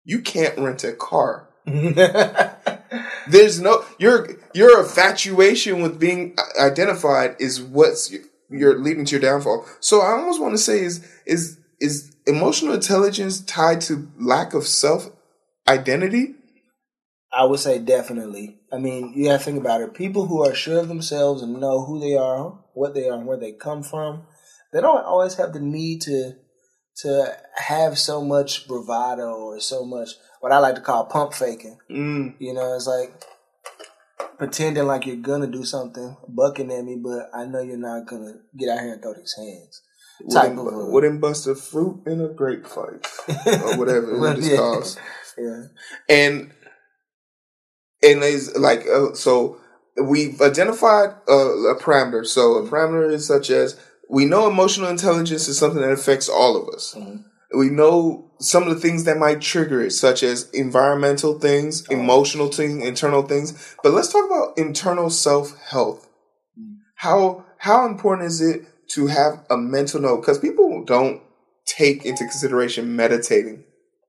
You 0.04 0.22
can't 0.22 0.58
rent 0.58 0.84
a 0.84 0.94
car. 0.94 1.48
There's 1.66 3.62
no 3.62 3.86
your 4.00 4.30
your 4.54 4.82
infatuation 4.82 5.82
with 5.82 6.00
being 6.00 6.36
uh, 6.38 6.66
identified 6.66 7.36
is 7.40 7.62
what's 7.62 8.14
you're 8.50 8.80
leading 8.80 9.06
to 9.06 9.12
your 9.12 9.22
downfall. 9.22 9.66
So 9.80 10.02
I 10.02 10.14
almost 10.14 10.42
want 10.42 10.54
to 10.56 10.58
say 10.58 10.80
is 10.80 11.08
is 11.26 11.60
is 11.80 12.16
emotional 12.26 12.74
intelligence 12.74 13.42
tied 13.42 13.82
to 13.82 14.10
lack 14.20 14.54
of 14.54 14.66
self 14.66 15.10
identity? 15.68 16.36
I 17.34 17.46
would 17.46 17.60
say 17.60 17.80
definitely. 17.80 18.60
I 18.74 18.78
mean, 18.78 19.14
you 19.16 19.30
have 19.30 19.40
to 19.40 19.46
think 19.46 19.60
about 19.60 19.82
it. 19.82 19.94
People 19.94 20.28
who 20.28 20.46
are 20.46 20.54
sure 20.54 20.80
of 20.80 20.88
themselves 20.88 21.42
and 21.42 21.60
know 21.60 21.86
who 21.86 22.00
they 22.00 22.16
are, 22.16 22.60
what 22.74 22.94
they 22.94 23.08
are, 23.08 23.18
and 23.18 23.26
where 23.26 23.38
they 23.38 23.54
come 23.54 23.84
from, 23.84 24.24
they 24.74 24.82
don't 24.82 25.06
always 25.06 25.36
have 25.36 25.54
the 25.54 25.60
need 25.60 26.02
to 26.02 26.34
to 26.98 27.38
have 27.56 27.98
so 27.98 28.24
much 28.24 28.68
bravado 28.68 29.34
or 29.34 29.60
so 29.60 29.86
much 29.86 30.10
what 30.42 30.52
I 30.52 30.58
like 30.58 30.76
to 30.76 30.82
call 30.82 31.06
pump 31.06 31.34
faking. 31.34 31.78
Mm. 31.90 32.36
You 32.40 32.54
know, 32.54 32.76
it's 32.76 32.88
like 32.88 33.14
pretending 34.38 34.86
like 34.86 35.06
you're 35.06 35.16
gonna 35.16 35.48
do 35.48 35.64
something, 35.64 36.18
bucking 36.28 36.72
at 36.72 36.84
me, 36.84 36.98
but 37.02 37.30
I 37.34 37.46
know 37.46 37.62
you're 37.62 37.78
not 37.78 38.08
gonna 38.08 38.34
get 38.58 38.70
out 38.70 38.80
here 38.82 38.94
and 38.94 39.02
throw 39.02 39.14
these 39.14 39.36
hands. 39.38 39.82
Type 40.32 40.54
wouldn't, 40.56 40.82
of 40.82 40.90
wouldn't 40.90 41.22
bust 41.22 41.48
a 41.48 41.56
fruit 41.56 42.04
in 42.06 42.22
a 42.22 42.28
grape 42.28 42.68
fight 42.68 43.08
or 43.46 43.78
whatever 43.78 44.14
it 44.34 44.40
yeah. 44.44 44.58
calls. 44.58 44.98
Yeah, 45.38 45.64
and 46.10 46.52
and 48.04 48.24
is 48.24 48.56
like 48.58 48.86
uh, 48.88 49.14
so 49.14 49.60
we've 50.02 50.42
identified 50.42 51.16
a, 51.28 51.32
a 51.32 51.80
parameter. 51.80 52.26
So 52.26 52.56
a 52.56 52.68
parameter 52.68 53.12
is 53.12 53.28
such 53.28 53.50
as 53.50 53.80
we 54.10 54.26
know 54.26 54.48
emotional 54.48 54.90
intelligence 54.90 55.48
is 55.48 55.58
something 55.58 55.82
that 55.82 55.92
affects 55.92 56.30
all 56.30 56.56
of 56.58 56.74
us. 56.74 56.96
Mm-hmm. 56.98 57.58
We 57.58 57.70
know 57.70 58.32
some 58.40 58.64
of 58.64 58.70
the 58.70 58.80
things 58.80 59.04
that 59.04 59.18
might 59.18 59.42
trigger 59.42 59.82
it, 59.82 59.92
such 59.92 60.24
as 60.24 60.50
environmental 60.52 61.38
things, 61.38 61.86
oh. 61.90 61.94
emotional 61.94 62.48
things, 62.48 62.86
internal 62.86 63.24
things. 63.24 63.76
But 63.84 63.94
let's 63.94 64.12
talk 64.12 64.26
about 64.26 64.58
internal 64.58 65.10
self 65.10 65.58
health. 65.62 66.08
Mm. 66.60 66.78
How 66.96 67.46
how 67.58 67.86
important 67.86 68.28
is 68.28 68.42
it 68.42 68.66
to 68.90 69.08
have 69.08 69.46
a 69.50 69.58
mental 69.58 70.02
note? 70.02 70.22
Because 70.22 70.40
people 70.40 70.84
don't 70.86 71.22
take 71.66 72.06
into 72.06 72.24
consideration 72.24 72.96
meditating. 72.96 73.64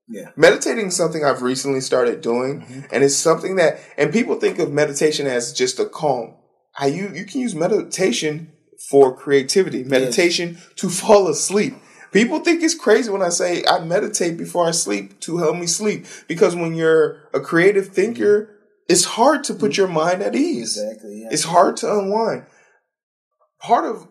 Yeah. 0.07 0.31
Meditating 0.35 0.87
is 0.87 0.95
something 0.95 1.23
I've 1.23 1.41
recently 1.41 1.81
started 1.81 2.21
doing, 2.21 2.61
mm-hmm. 2.61 2.81
and 2.91 3.03
it's 3.03 3.15
something 3.15 3.55
that 3.55 3.79
and 3.97 4.11
people 4.11 4.35
think 4.35 4.59
of 4.59 4.71
meditation 4.71 5.27
as 5.27 5.53
just 5.53 5.79
a 5.79 5.85
calm. 5.85 6.35
I 6.77 6.87
you 6.87 7.09
you 7.13 7.25
can 7.25 7.41
use 7.41 7.55
meditation 7.55 8.51
for 8.89 9.15
creativity, 9.15 9.83
meditation 9.83 10.53
yes. 10.55 10.69
to 10.77 10.89
fall 10.89 11.27
asleep. 11.27 11.75
People 12.11 12.39
think 12.41 12.61
it's 12.61 12.75
crazy 12.75 13.09
when 13.09 13.23
I 13.23 13.29
say 13.29 13.63
I 13.67 13.79
meditate 13.79 14.37
before 14.37 14.67
I 14.67 14.71
sleep 14.71 15.19
to 15.21 15.37
help 15.37 15.57
me 15.57 15.65
sleep 15.65 16.05
because 16.27 16.55
when 16.55 16.75
you're 16.75 17.29
a 17.33 17.39
creative 17.39 17.87
thinker, 17.87 18.41
mm-hmm. 18.41 18.53
it's 18.89 19.05
hard 19.05 19.43
to 19.45 19.53
put 19.53 19.77
your 19.77 19.87
mind 19.87 20.21
at 20.21 20.35
ease. 20.35 20.77
Exactly. 20.77 21.21
Yeah. 21.21 21.29
It's 21.31 21.45
hard 21.45 21.77
to 21.77 21.91
unwind. 21.91 22.45
Part 23.59 23.85
of 23.85 24.07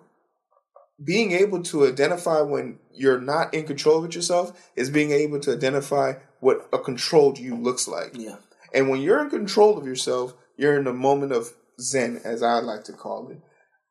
being 1.02 1.32
able 1.32 1.62
to 1.62 1.86
identify 1.86 2.40
when 2.40 2.78
you're 2.92 3.20
not 3.20 3.54
in 3.54 3.66
control 3.66 4.04
of 4.04 4.14
yourself 4.14 4.70
is 4.76 4.90
being 4.90 5.10
able 5.10 5.40
to 5.40 5.52
identify 5.52 6.14
what 6.40 6.68
a 6.72 6.78
controlled 6.78 7.38
you 7.38 7.56
looks 7.56 7.88
like. 7.88 8.16
Yeah. 8.16 8.36
And 8.74 8.88
when 8.88 9.00
you're 9.00 9.22
in 9.22 9.30
control 9.30 9.78
of 9.78 9.86
yourself, 9.86 10.34
you're 10.56 10.78
in 10.78 10.86
a 10.86 10.92
moment 10.92 11.32
of 11.32 11.52
zen, 11.80 12.20
as 12.24 12.42
I 12.42 12.60
like 12.60 12.84
to 12.84 12.92
call 12.92 13.30
it, 13.30 13.40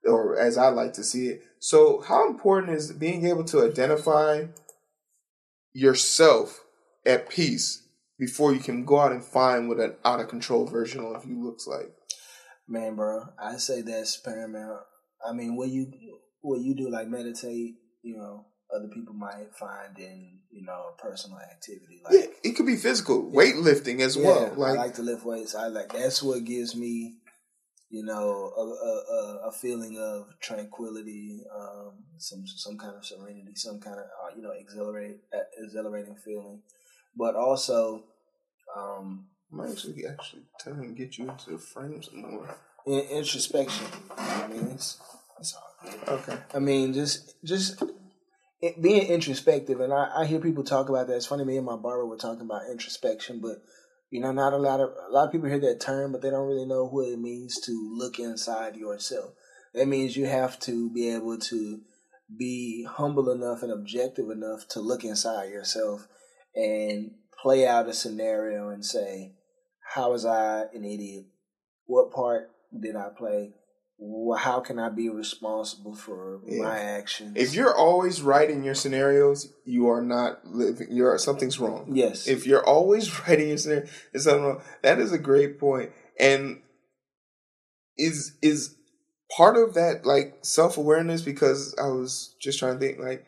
or 0.07 0.37
as 0.37 0.57
I 0.57 0.69
like 0.69 0.93
to 0.93 1.03
see 1.03 1.27
it. 1.27 1.43
So, 1.59 2.01
how 2.01 2.27
important 2.27 2.73
is 2.73 2.91
being 2.91 3.25
able 3.25 3.43
to 3.45 3.63
identify 3.63 4.45
yourself 5.73 6.63
at 7.05 7.29
peace 7.29 7.83
before 8.17 8.53
you 8.53 8.59
can 8.59 8.85
go 8.85 8.99
out 8.99 9.11
and 9.11 9.23
find 9.23 9.67
what 9.67 9.79
an 9.79 9.95
out 10.05 10.19
of 10.19 10.27
control 10.27 10.65
version 10.65 11.03
of 11.03 11.25
you 11.25 11.43
looks 11.43 11.67
like? 11.67 11.91
Man, 12.67 12.95
bro, 12.95 13.25
I 13.39 13.57
say 13.57 13.81
that's 13.81 14.17
paramount. 14.17 14.81
I 15.27 15.33
mean, 15.33 15.55
what 15.55 15.69
you 15.69 15.91
what 16.41 16.61
you 16.61 16.75
do, 16.75 16.89
like 16.89 17.07
meditate, 17.07 17.75
you 18.01 18.17
know, 18.17 18.45
other 18.75 18.87
people 18.87 19.13
might 19.13 19.53
find 19.59 19.97
in 19.97 20.39
you 20.49 20.63
know 20.63 20.93
a 20.93 21.01
personal 21.01 21.39
activity. 21.39 22.01
Like 22.03 22.13
yeah, 22.13 22.25
it 22.43 22.55
could 22.55 22.65
be 22.65 22.75
physical, 22.75 23.29
yeah. 23.31 23.39
weightlifting 23.39 23.99
as 24.01 24.15
yeah, 24.15 24.25
well. 24.25 24.53
Like 24.55 24.71
I 24.71 24.81
like 24.83 24.93
to 24.95 25.01
lift 25.01 25.25
weights. 25.25 25.55
I 25.55 25.67
like 25.67 25.91
that's 25.93 26.23
what 26.23 26.43
gives 26.45 26.75
me 26.75 27.15
you 27.91 28.05
know, 28.05 28.53
a, 28.57 28.61
a, 28.61 29.49
a 29.49 29.51
feeling 29.51 29.99
of 29.99 30.27
tranquility, 30.39 31.41
um, 31.53 31.91
some 32.17 32.47
some 32.47 32.77
kind 32.77 32.95
of 32.95 33.05
serenity, 33.05 33.51
some 33.55 33.81
kind 33.81 33.97
of 33.99 34.05
uh, 34.05 34.35
you 34.35 34.41
know 34.41 34.53
exhilarate 34.57 35.19
exhilarating 35.61 36.15
feeling, 36.15 36.61
but 37.17 37.35
also 37.35 38.05
um, 38.77 39.27
might 39.51 39.71
actually 39.71 40.05
actually 40.07 40.43
try 40.57 40.71
and 40.71 40.95
get 40.95 41.17
you 41.17 41.29
into 41.29 41.51
the 41.51 41.57
frame 41.57 42.01
some 42.01 42.21
more. 42.21 42.55
In, 42.87 42.99
introspection. 43.17 43.87
I 44.17 44.47
mean, 44.47 44.69
it's 44.73 44.97
it's 45.37 45.53
all. 45.53 45.70
Okay. 46.07 46.37
I 46.53 46.59
mean, 46.59 46.93
just 46.93 47.35
just 47.43 47.81
it, 48.61 48.81
being 48.81 49.07
introspective, 49.07 49.79
and 49.79 49.91
I, 49.93 50.09
I 50.17 50.25
hear 50.25 50.39
people 50.39 50.63
talk 50.63 50.89
about 50.89 51.07
that. 51.07 51.15
It's 51.15 51.25
funny. 51.25 51.43
Me 51.43 51.57
and 51.57 51.65
my 51.65 51.75
barber 51.75 52.05
were 52.05 52.17
talking 52.17 52.41
about 52.41 52.69
introspection, 52.69 53.39
but 53.41 53.63
you 54.11 54.19
know, 54.19 54.31
not 54.31 54.53
a 54.53 54.57
lot 54.57 54.79
of 54.79 54.89
a 54.89 55.11
lot 55.11 55.25
of 55.25 55.31
people 55.31 55.49
hear 55.49 55.59
that 55.59 55.79
term, 55.79 56.11
but 56.11 56.21
they 56.21 56.29
don't 56.29 56.47
really 56.47 56.65
know 56.65 56.85
what 56.85 57.07
it 57.07 57.19
means 57.19 57.59
to 57.61 57.95
look 57.97 58.19
inside 58.19 58.75
yourself. 58.75 59.33
That 59.73 59.87
means 59.87 60.17
you 60.17 60.25
have 60.25 60.59
to 60.61 60.89
be 60.91 61.09
able 61.09 61.37
to 61.39 61.81
be 62.37 62.85
humble 62.89 63.29
enough 63.31 63.63
and 63.63 63.71
objective 63.71 64.29
enough 64.29 64.67
to 64.69 64.79
look 64.79 65.03
inside 65.03 65.49
yourself 65.49 66.07
and 66.55 67.11
play 67.41 67.65
out 67.65 67.87
a 67.87 67.93
scenario 67.93 68.69
and 68.69 68.85
say, 68.85 69.33
"How 69.95 70.11
was 70.11 70.25
I 70.25 70.63
an 70.73 70.85
idiot? 70.85 71.25
What 71.85 72.11
part 72.11 72.51
did 72.77 72.95
I 72.95 73.09
play? 73.17 73.53
How 74.37 74.59
can 74.59 74.79
I 74.79 74.89
be 74.89 75.09
responsible 75.09 75.93
for 75.93 76.41
yeah. 76.47 76.63
my 76.63 76.79
actions? 76.79 77.33
If 77.35 77.53
you're 77.53 77.75
always 77.75 78.21
right 78.21 78.49
in 78.49 78.63
your 78.63 78.73
scenarios, 78.73 79.53
you 79.65 79.89
are 79.89 80.01
not 80.01 80.45
living. 80.45 80.87
You're 80.89 81.17
something's 81.17 81.59
wrong. 81.59 81.91
Yes. 81.93 82.27
If 82.27 82.47
you're 82.47 82.65
always 82.65 83.19
right 83.27 83.39
in 83.39 83.49
your 83.49 83.57
scenario, 83.57 83.87
something 84.15 84.43
wrong. 84.43 84.61
That 84.81 84.99
is 84.99 85.11
a 85.11 85.19
great 85.19 85.59
point, 85.59 85.91
and 86.19 86.61
is 87.97 88.37
is 88.41 88.75
part 89.35 89.55
of 89.55 89.75
that 89.75 90.05
like 90.05 90.39
self 90.41 90.77
awareness 90.77 91.21
because 91.21 91.75
I 91.79 91.87
was 91.87 92.35
just 92.41 92.59
trying 92.59 92.79
to 92.79 92.79
think 92.79 92.99
like, 92.99 93.25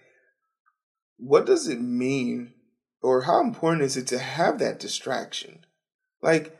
what 1.18 1.46
does 1.46 1.68
it 1.68 1.82
mean, 1.82 2.54
or 3.02 3.22
how 3.22 3.42
important 3.42 3.84
is 3.84 3.96
it 3.96 4.08
to 4.08 4.20
have 4.20 4.58
that 4.60 4.80
distraction, 4.80 5.66
like 6.22 6.58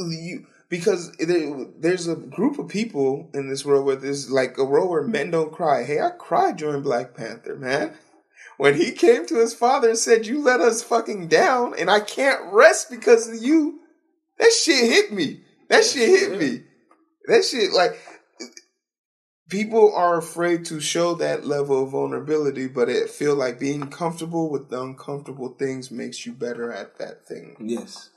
you 0.00 0.46
because 0.68 1.12
there, 1.16 1.66
there's 1.78 2.06
a 2.06 2.16
group 2.16 2.58
of 2.58 2.68
people 2.68 3.30
in 3.32 3.48
this 3.48 3.64
world 3.64 3.86
where 3.86 3.96
there's 3.96 4.30
like 4.30 4.58
a 4.58 4.64
world 4.64 4.90
where 4.90 5.02
men 5.02 5.30
don't 5.30 5.52
cry. 5.52 5.84
Hey, 5.84 6.00
I 6.00 6.10
cried 6.10 6.56
during 6.56 6.82
Black 6.82 7.14
Panther, 7.14 7.56
man. 7.56 7.94
When 8.58 8.74
he 8.74 8.90
came 8.90 9.24
to 9.26 9.36
his 9.36 9.54
father 9.54 9.90
and 9.90 9.98
said, 9.98 10.26
"You 10.26 10.42
let 10.42 10.60
us 10.60 10.82
fucking 10.82 11.28
down, 11.28 11.74
and 11.78 11.88
I 11.88 12.00
can't 12.00 12.52
rest 12.52 12.90
because 12.90 13.28
of 13.28 13.36
you," 13.36 13.80
that 14.38 14.52
shit 14.52 14.90
hit 14.90 15.12
me. 15.12 15.42
That 15.68 15.84
shit 15.84 16.08
hit 16.08 16.38
me. 16.38 16.64
That 17.26 17.44
shit 17.44 17.72
like 17.72 17.98
people 19.48 19.94
are 19.94 20.18
afraid 20.18 20.64
to 20.66 20.80
show 20.80 21.14
that 21.14 21.46
level 21.46 21.84
of 21.84 21.90
vulnerability, 21.90 22.68
but 22.68 22.88
it 22.88 23.08
feel 23.08 23.34
like 23.34 23.58
being 23.58 23.88
comfortable 23.88 24.50
with 24.50 24.68
the 24.68 24.80
uncomfortable 24.80 25.50
things 25.50 25.90
makes 25.90 26.26
you 26.26 26.32
better 26.32 26.72
at 26.72 26.98
that 26.98 27.26
thing. 27.26 27.56
Yes. 27.60 28.10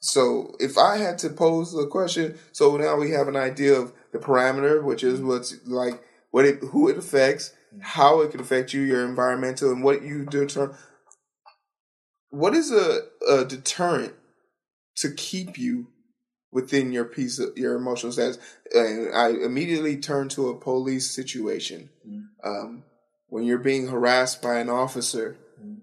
So 0.00 0.56
if 0.58 0.78
I 0.78 0.96
had 0.96 1.18
to 1.18 1.28
pose 1.28 1.72
the 1.72 1.86
question, 1.86 2.38
so 2.52 2.76
now 2.78 2.96
we 2.96 3.10
have 3.10 3.28
an 3.28 3.36
idea 3.36 3.78
of 3.78 3.92
the 4.12 4.18
parameter, 4.18 4.82
which 4.82 5.04
is 5.04 5.20
what's 5.20 5.54
like 5.66 6.02
what 6.30 6.46
it 6.46 6.58
who 6.60 6.88
it 6.88 6.96
affects, 6.96 7.52
how 7.80 8.22
it 8.22 8.30
can 8.30 8.40
affect 8.40 8.72
you, 8.72 8.80
your 8.80 9.04
environmental, 9.04 9.70
and 9.70 9.84
what 9.84 10.02
you 10.02 10.24
do. 10.24 10.48
what 12.30 12.54
is 12.54 12.72
a, 12.72 13.02
a 13.28 13.44
deterrent 13.44 14.14
to 14.96 15.12
keep 15.12 15.58
you 15.58 15.88
within 16.50 16.92
your 16.92 17.04
piece 17.04 17.38
of 17.38 17.56
your 17.58 17.76
emotional 17.76 18.12
status? 18.12 18.38
And 18.74 19.14
I 19.14 19.28
immediately 19.28 19.98
turn 19.98 20.30
to 20.30 20.48
a 20.48 20.56
police 20.56 21.10
situation. 21.10 21.90
Mm. 22.08 22.24
Um, 22.42 22.84
when 23.28 23.44
you're 23.44 23.58
being 23.58 23.88
harassed 23.88 24.40
by 24.40 24.58
an 24.58 24.70
officer, 24.70 25.36
mm. 25.62 25.76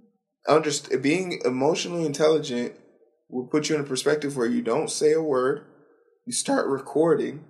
underst- 0.47 1.01
being 1.03 1.39
emotionally 1.45 2.05
intelligent 2.05 2.73
will 3.29 3.47
put 3.47 3.69
you 3.69 3.75
in 3.75 3.81
a 3.81 3.85
perspective 3.85 4.35
where 4.37 4.47
you 4.47 4.61
don't 4.61 4.89
say 4.89 5.13
a 5.13 5.21
word, 5.21 5.65
you 6.25 6.33
start 6.33 6.67
recording, 6.67 7.45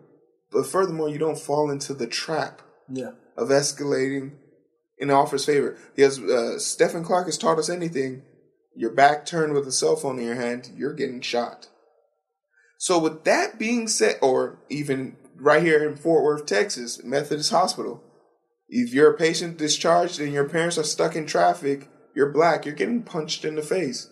but 0.51 0.65
furthermore, 0.65 1.09
you 1.09 1.17
don't 1.17 1.39
fall 1.39 1.69
into 1.69 1.93
the 1.93 2.07
trap 2.07 2.61
yeah. 2.89 3.11
of 3.35 3.49
escalating 3.49 4.33
in 4.97 5.09
the 5.09 5.13
officer's 5.13 5.45
favor. 5.45 5.77
Because 5.95 6.19
uh, 6.19 6.57
Stephon 6.57 7.05
Clark 7.05 7.25
has 7.25 7.37
taught 7.37 7.59
us 7.59 7.69
anything, 7.69 8.23
your 8.75 8.91
back 8.91 9.25
turned 9.25 9.53
with 9.53 9.67
a 9.67 9.71
cell 9.71 9.95
phone 9.95 10.19
in 10.19 10.25
your 10.25 10.35
hand, 10.35 10.71
you're 10.75 10.93
getting 10.93 11.21
shot. 11.21 11.67
So, 12.77 12.99
with 12.99 13.23
that 13.23 13.57
being 13.57 13.87
said, 13.87 14.17
or 14.21 14.59
even 14.69 15.17
right 15.35 15.63
here 15.63 15.87
in 15.87 15.95
Fort 15.95 16.23
Worth, 16.23 16.45
Texas, 16.45 17.03
Methodist 17.03 17.51
Hospital, 17.51 18.03
if 18.69 18.93
you're 18.93 19.11
a 19.11 19.17
patient 19.17 19.57
discharged 19.57 20.19
and 20.19 20.31
your 20.31 20.47
parents 20.47 20.77
are 20.77 20.83
stuck 20.83 21.15
in 21.15 21.25
traffic, 21.25 21.89
you're 22.15 22.31
black, 22.31 22.65
you're 22.65 22.75
getting 22.75 23.03
punched 23.03 23.45
in 23.45 23.55
the 23.55 23.61
face. 23.61 24.09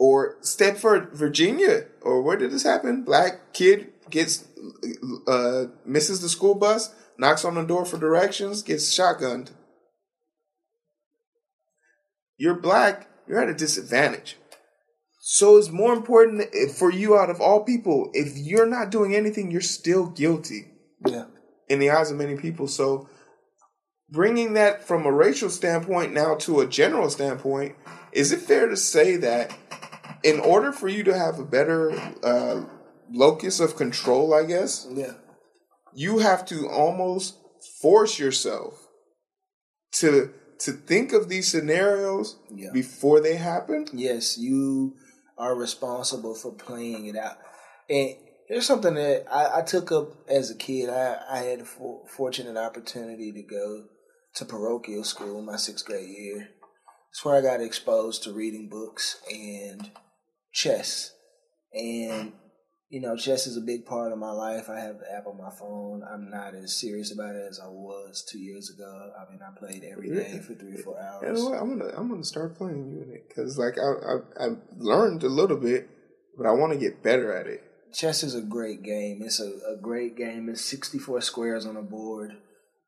Or 0.00 0.38
Stepford, 0.40 1.12
Virginia, 1.12 1.84
or 2.00 2.22
where 2.22 2.38
did 2.38 2.52
this 2.52 2.62
happen? 2.62 3.04
Black 3.04 3.52
kid 3.52 3.92
gets 4.08 4.48
uh, 5.28 5.66
misses 5.84 6.22
the 6.22 6.30
school 6.30 6.54
bus, 6.54 6.94
knocks 7.18 7.44
on 7.44 7.54
the 7.54 7.64
door 7.64 7.84
for 7.84 7.98
directions, 7.98 8.62
gets 8.62 8.98
shotgunned. 8.98 9.50
You're 12.38 12.54
black, 12.54 13.08
you're 13.28 13.42
at 13.42 13.50
a 13.50 13.54
disadvantage. 13.54 14.38
So 15.20 15.58
it's 15.58 15.68
more 15.68 15.92
important 15.92 16.44
for 16.78 16.90
you 16.90 17.18
out 17.18 17.28
of 17.28 17.42
all 17.42 17.62
people. 17.62 18.10
If 18.14 18.38
you're 18.38 18.64
not 18.64 18.90
doing 18.90 19.14
anything, 19.14 19.50
you're 19.50 19.60
still 19.60 20.06
guilty. 20.06 20.70
Yeah. 21.06 21.26
In 21.68 21.78
the 21.78 21.90
eyes 21.90 22.10
of 22.10 22.16
many 22.16 22.36
people. 22.36 22.68
So 22.68 23.06
bringing 24.08 24.54
that 24.54 24.82
from 24.82 25.04
a 25.04 25.12
racial 25.12 25.50
standpoint 25.50 26.14
now 26.14 26.36
to 26.36 26.60
a 26.60 26.66
general 26.66 27.10
standpoint, 27.10 27.76
is 28.12 28.32
it 28.32 28.40
fair 28.40 28.66
to 28.66 28.78
say 28.78 29.16
that 29.16 29.54
in 30.22 30.40
order 30.40 30.72
for 30.72 30.88
you 30.88 31.02
to 31.04 31.16
have 31.16 31.38
a 31.38 31.44
better 31.44 31.92
uh, 32.22 32.64
locus 33.10 33.60
of 33.60 33.76
control, 33.76 34.34
I 34.34 34.44
guess, 34.44 34.86
yeah, 34.90 35.14
you 35.94 36.18
have 36.18 36.44
to 36.46 36.68
almost 36.68 37.36
force 37.80 38.18
yourself 38.18 38.86
to 39.92 40.32
to 40.60 40.72
think 40.72 41.12
of 41.12 41.28
these 41.28 41.48
scenarios 41.48 42.38
yeah. 42.54 42.70
before 42.72 43.20
they 43.20 43.36
happen. 43.36 43.86
Yes, 43.92 44.38
you 44.38 44.94
are 45.38 45.54
responsible 45.54 46.34
for 46.34 46.52
playing 46.52 47.06
it 47.06 47.16
out. 47.16 47.38
And 47.88 48.14
here's 48.46 48.66
something 48.66 48.94
that 48.94 49.24
I, 49.32 49.60
I 49.60 49.62
took 49.62 49.90
up 49.90 50.28
as 50.28 50.50
a 50.50 50.54
kid. 50.54 50.90
I, 50.90 51.16
I 51.30 51.38
had 51.38 51.60
a 51.60 51.64
for, 51.64 52.02
fortunate 52.06 52.58
opportunity 52.58 53.32
to 53.32 53.42
go 53.42 53.84
to 54.34 54.44
parochial 54.44 55.02
school 55.02 55.38
in 55.38 55.46
my 55.46 55.56
sixth 55.56 55.86
grade 55.86 56.08
year. 56.08 56.50
It's 57.10 57.24
where 57.24 57.36
I 57.36 57.40
got 57.40 57.62
exposed 57.62 58.22
to 58.24 58.32
reading 58.32 58.68
books 58.68 59.20
and 59.32 59.90
chess. 60.52 61.12
And 61.72 62.32
you 62.90 63.00
know, 63.00 63.16
chess 63.16 63.46
is 63.46 63.56
a 63.56 63.60
big 63.60 63.86
part 63.86 64.10
of 64.10 64.18
my 64.18 64.32
life. 64.32 64.68
I 64.68 64.80
have 64.80 64.98
the 64.98 65.12
app 65.12 65.28
on 65.28 65.38
my 65.38 65.50
phone. 65.50 66.02
I'm 66.02 66.28
not 66.28 66.56
as 66.56 66.74
serious 66.74 67.12
about 67.12 67.36
it 67.36 67.46
as 67.48 67.60
I 67.60 67.68
was 67.68 68.26
two 68.28 68.40
years 68.40 68.68
ago. 68.68 69.12
I 69.16 69.30
mean, 69.30 69.40
I 69.40 69.56
played 69.56 69.84
every 69.84 70.10
day 70.10 70.40
for 70.40 70.54
three 70.54 70.74
or 70.74 70.82
four 70.82 71.00
hours. 71.00 71.22
You 71.22 71.32
know 71.32 71.50
what? 71.50 71.60
I'm 71.60 71.78
gonna 71.78 71.92
I'm 71.96 72.08
gonna 72.08 72.24
start 72.24 72.58
playing 72.58 72.90
you 72.90 73.02
in 73.02 73.14
it 73.14 73.28
because 73.28 73.56
like 73.56 73.78
I, 73.78 74.44
I 74.44 74.46
I 74.46 74.48
learned 74.76 75.22
a 75.22 75.28
little 75.28 75.56
bit, 75.56 75.88
but 76.36 76.46
I 76.46 76.50
want 76.50 76.72
to 76.72 76.78
get 76.78 77.02
better 77.02 77.32
at 77.32 77.46
it. 77.46 77.62
Chess 77.94 78.24
is 78.24 78.34
a 78.34 78.42
great 78.42 78.82
game. 78.82 79.20
It's 79.22 79.40
a, 79.40 79.52
a 79.72 79.76
great 79.80 80.16
game. 80.16 80.48
It's 80.48 80.64
64 80.64 81.20
squares 81.22 81.66
on 81.66 81.76
a 81.76 81.82
board, 81.82 82.32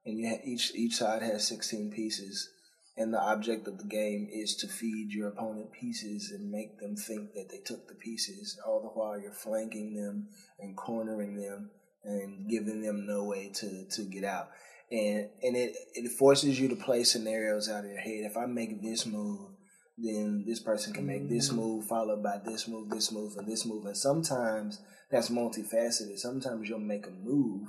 and 0.04 0.18
you 0.18 0.28
ha- 0.28 0.42
each 0.44 0.74
each 0.74 0.96
side 0.96 1.22
has 1.22 1.46
16 1.46 1.92
pieces 1.92 2.48
and 2.96 3.12
the 3.12 3.20
object 3.20 3.66
of 3.68 3.78
the 3.78 3.86
game 3.86 4.28
is 4.30 4.54
to 4.56 4.68
feed 4.68 5.12
your 5.12 5.28
opponent 5.28 5.72
pieces 5.72 6.30
and 6.30 6.50
make 6.50 6.78
them 6.78 6.94
think 6.94 7.32
that 7.32 7.48
they 7.50 7.60
took 7.64 7.88
the 7.88 7.94
pieces, 7.94 8.58
all 8.66 8.82
the 8.82 8.88
while 8.88 9.18
you're 9.18 9.32
flanking 9.32 9.94
them 9.94 10.28
and 10.60 10.76
cornering 10.76 11.36
them 11.36 11.70
and 12.04 12.48
giving 12.50 12.82
them 12.82 13.06
no 13.06 13.24
way 13.24 13.50
to, 13.54 13.86
to 13.88 14.02
get 14.02 14.24
out. 14.24 14.50
And 14.90 15.30
and 15.42 15.56
it, 15.56 15.74
it 15.94 16.12
forces 16.12 16.60
you 16.60 16.68
to 16.68 16.76
play 16.76 17.04
scenarios 17.04 17.70
out 17.70 17.84
of 17.84 17.90
your 17.90 18.00
head. 18.00 18.30
If 18.30 18.36
I 18.36 18.44
make 18.44 18.82
this 18.82 19.06
move, 19.06 19.52
then 19.96 20.44
this 20.46 20.60
person 20.60 20.92
can 20.92 21.06
make 21.06 21.30
this 21.30 21.48
mm-hmm. 21.48 21.60
move, 21.60 21.86
followed 21.86 22.22
by 22.22 22.40
this 22.44 22.68
move, 22.68 22.90
this 22.90 23.10
move, 23.10 23.32
and 23.38 23.50
this 23.50 23.64
move. 23.64 23.86
And 23.86 23.96
sometimes 23.96 24.82
that's 25.10 25.30
multifaceted. 25.30 26.18
Sometimes 26.18 26.68
you'll 26.68 26.78
make 26.78 27.06
a 27.06 27.10
move, 27.10 27.68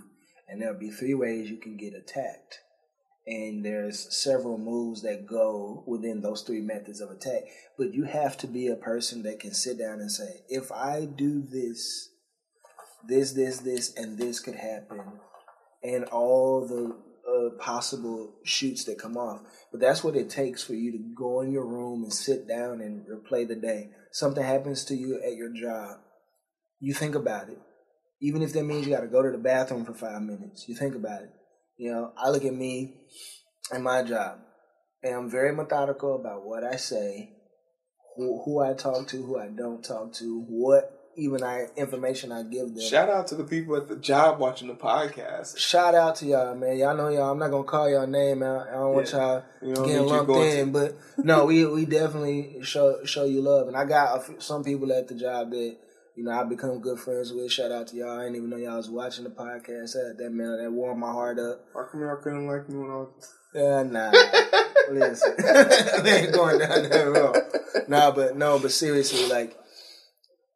and 0.50 0.62
there'll 0.62 0.78
be 0.78 0.92
three 0.92 1.14
ways 1.14 1.50
you 1.50 1.58
can 1.58 1.78
get 1.78 1.94
attacked 1.94 2.60
and 3.26 3.64
there's 3.64 4.22
several 4.22 4.58
moves 4.58 5.02
that 5.04 5.26
go 5.26 5.84
within 5.88 6.22
those 6.22 6.42
three 6.42 6.62
methods 6.62 7.00
of 7.00 7.10
attack. 7.10 7.44
But 7.78 7.94
you 7.94 8.04
have 8.04 8.38
to 8.40 8.48
be 8.48 8.68
a 8.68 8.76
person 8.76 9.24
that 9.24 9.40
can 9.40 9.54
sit 9.54 9.80
down 9.80 10.00
and 10.00 10.12
say, 10.12 10.42
if 10.50 10.72
I 10.72 11.06
do 11.06 11.42
this, 11.42 12.10
this, 13.08 13.32
this, 13.32 13.60
this, 13.60 13.94
and 13.96 14.18
this 14.18 14.40
could 14.40 14.56
happen, 14.56 15.02
and 15.84 16.06
all 16.06 16.68
the 16.68 16.96
uh, 17.30 17.50
possible 17.58 18.36
shoots 18.44 18.84
that 18.86 19.00
come 19.00 19.18
off. 19.18 19.42
But 19.72 19.80
that's 19.80 20.04
what 20.04 20.16
it 20.16 20.30
takes 20.30 20.64
for 20.64 20.74
you 20.74 20.92
to 20.92 21.14
go 21.16 21.42
in 21.42 21.52
your 21.52 21.66
room 21.66 22.04
and 22.04 22.14
sit 22.14 22.48
down 22.48 22.82
and 22.82 23.06
replay 23.06 23.48
the 23.48 23.56
day. 23.56 23.90
Something 24.12 24.44
happens 24.44 24.84
to 24.86 24.96
you 24.96 25.22
at 25.26 25.36
your 25.36 25.54
job. 25.54 25.98
You 26.80 26.94
think 26.94 27.16
about 27.16 27.50
it. 27.50 27.60
Even 28.22 28.42
if 28.42 28.54
that 28.54 28.64
means 28.64 28.86
you 28.86 28.94
got 28.94 29.02
to 29.02 29.08
go 29.08 29.22
to 29.22 29.32
the 29.32 29.38
bathroom 29.38 29.86
for 29.86 29.94
five 29.94 30.22
minutes, 30.22 30.66
you 30.68 30.76
think 30.76 30.96
about 30.96 31.24
it 31.24 31.32
you 31.78 31.92
know, 31.92 32.12
I 32.18 32.30
look 32.30 32.46
at 32.46 32.54
me 32.54 32.96
and 33.72 33.84
my 33.84 34.04
job, 34.04 34.40
and 35.04 35.16
I'm 35.16 35.30
very 35.30 35.56
methodical 35.56 36.16
about 36.16 36.46
what 36.46 36.64
I 36.64 36.76
say, 36.76 37.32
who, 38.16 38.42
who 38.44 38.62
I 38.62 38.74
talk 38.74 39.08
to, 39.08 39.24
who 39.24 39.40
I 39.40 39.48
don't 39.48 39.84
talk 39.84 40.14
to, 40.14 40.46
what 40.48 41.04
even 41.16 41.44
I 41.44 41.68
information 41.76 42.32
I 42.32 42.44
give 42.44 42.74
them. 42.74 42.82
Shout 42.82 43.10
out 43.10 43.28
to 43.28 43.36
the 43.36 43.44
people 43.44 43.76
at 43.76 43.88
the 43.88 43.96
job 43.96 44.40
watching 44.40 44.68
the 44.68 44.74
podcast. 44.74 45.58
Shout 45.58 45.96
out 45.96 46.16
to 46.18 46.26
y'all, 46.26 46.56
man. 46.56 46.78
Y'all 46.78 46.96
know 46.96 47.10
y'all. 47.10 47.32
I'm 47.32 47.40
not 47.40 47.52
gonna 47.52 47.64
call 47.64 47.90
y'all 47.90 48.08
name 48.08 48.44
out. 48.44 48.68
I 48.68 48.74
don't 48.74 48.94
want 48.94 49.12
y'all 49.12 49.44
getting 49.62 50.06
lumped 50.06 50.32
in, 50.32 50.66
to. 50.68 50.72
but 50.72 50.98
no, 51.24 51.46
we 51.46 51.66
we 51.66 51.86
definitely 51.86 52.64
show 52.64 53.04
show 53.06 53.26
you 53.26 53.42
love. 53.42 53.68
And 53.68 53.78
I 53.78 53.86
got 53.86 54.42
some 54.42 54.64
people 54.64 54.92
at 54.92 55.08
the 55.08 55.16
job 55.16 55.52
that 55.52 55.78
you 56.16 56.24
know, 56.24 56.32
I've 56.32 56.50
become 56.50 56.80
good 56.80 57.00
friends 57.00 57.34
with. 57.34 57.52
Shout 57.52 57.72
out 57.72 57.88
to 57.88 57.96
y'all. 57.96 58.20
I 58.20 58.24
didn't 58.24 58.38
even 58.38 58.50
know 58.50 58.58
y'all 58.58 58.78
was 58.78 58.90
watching 58.90 59.24
the 59.24 59.32
podcast. 59.32 59.94
That, 59.94 60.16
that 60.20 60.32
man, 60.32 60.62
that 60.62 60.72
warmed 60.72 61.00
my 61.00 61.12
heart 61.12 61.40
up. 61.40 61.66
How 61.74 61.86
come 61.92 62.02
y'all 62.02 62.18
couldn't 62.18 62.48
like 62.48 62.70
me 62.70 62.78
when 62.78 62.92
I 62.92 62.96
was... 62.96 63.34
Yeah, 63.56 63.84
nah. 63.84 64.12
Listen. 64.92 65.34
they 66.04 66.24
ain't 66.24 66.34
going 66.34 66.60
down 66.60 66.90
that 66.90 67.08
road. 67.08 67.38
Nah, 67.88 68.12
but 68.12 68.38
no, 68.38 68.60
but 68.60 68.72
seriously, 68.72 69.28
like, 69.28 69.58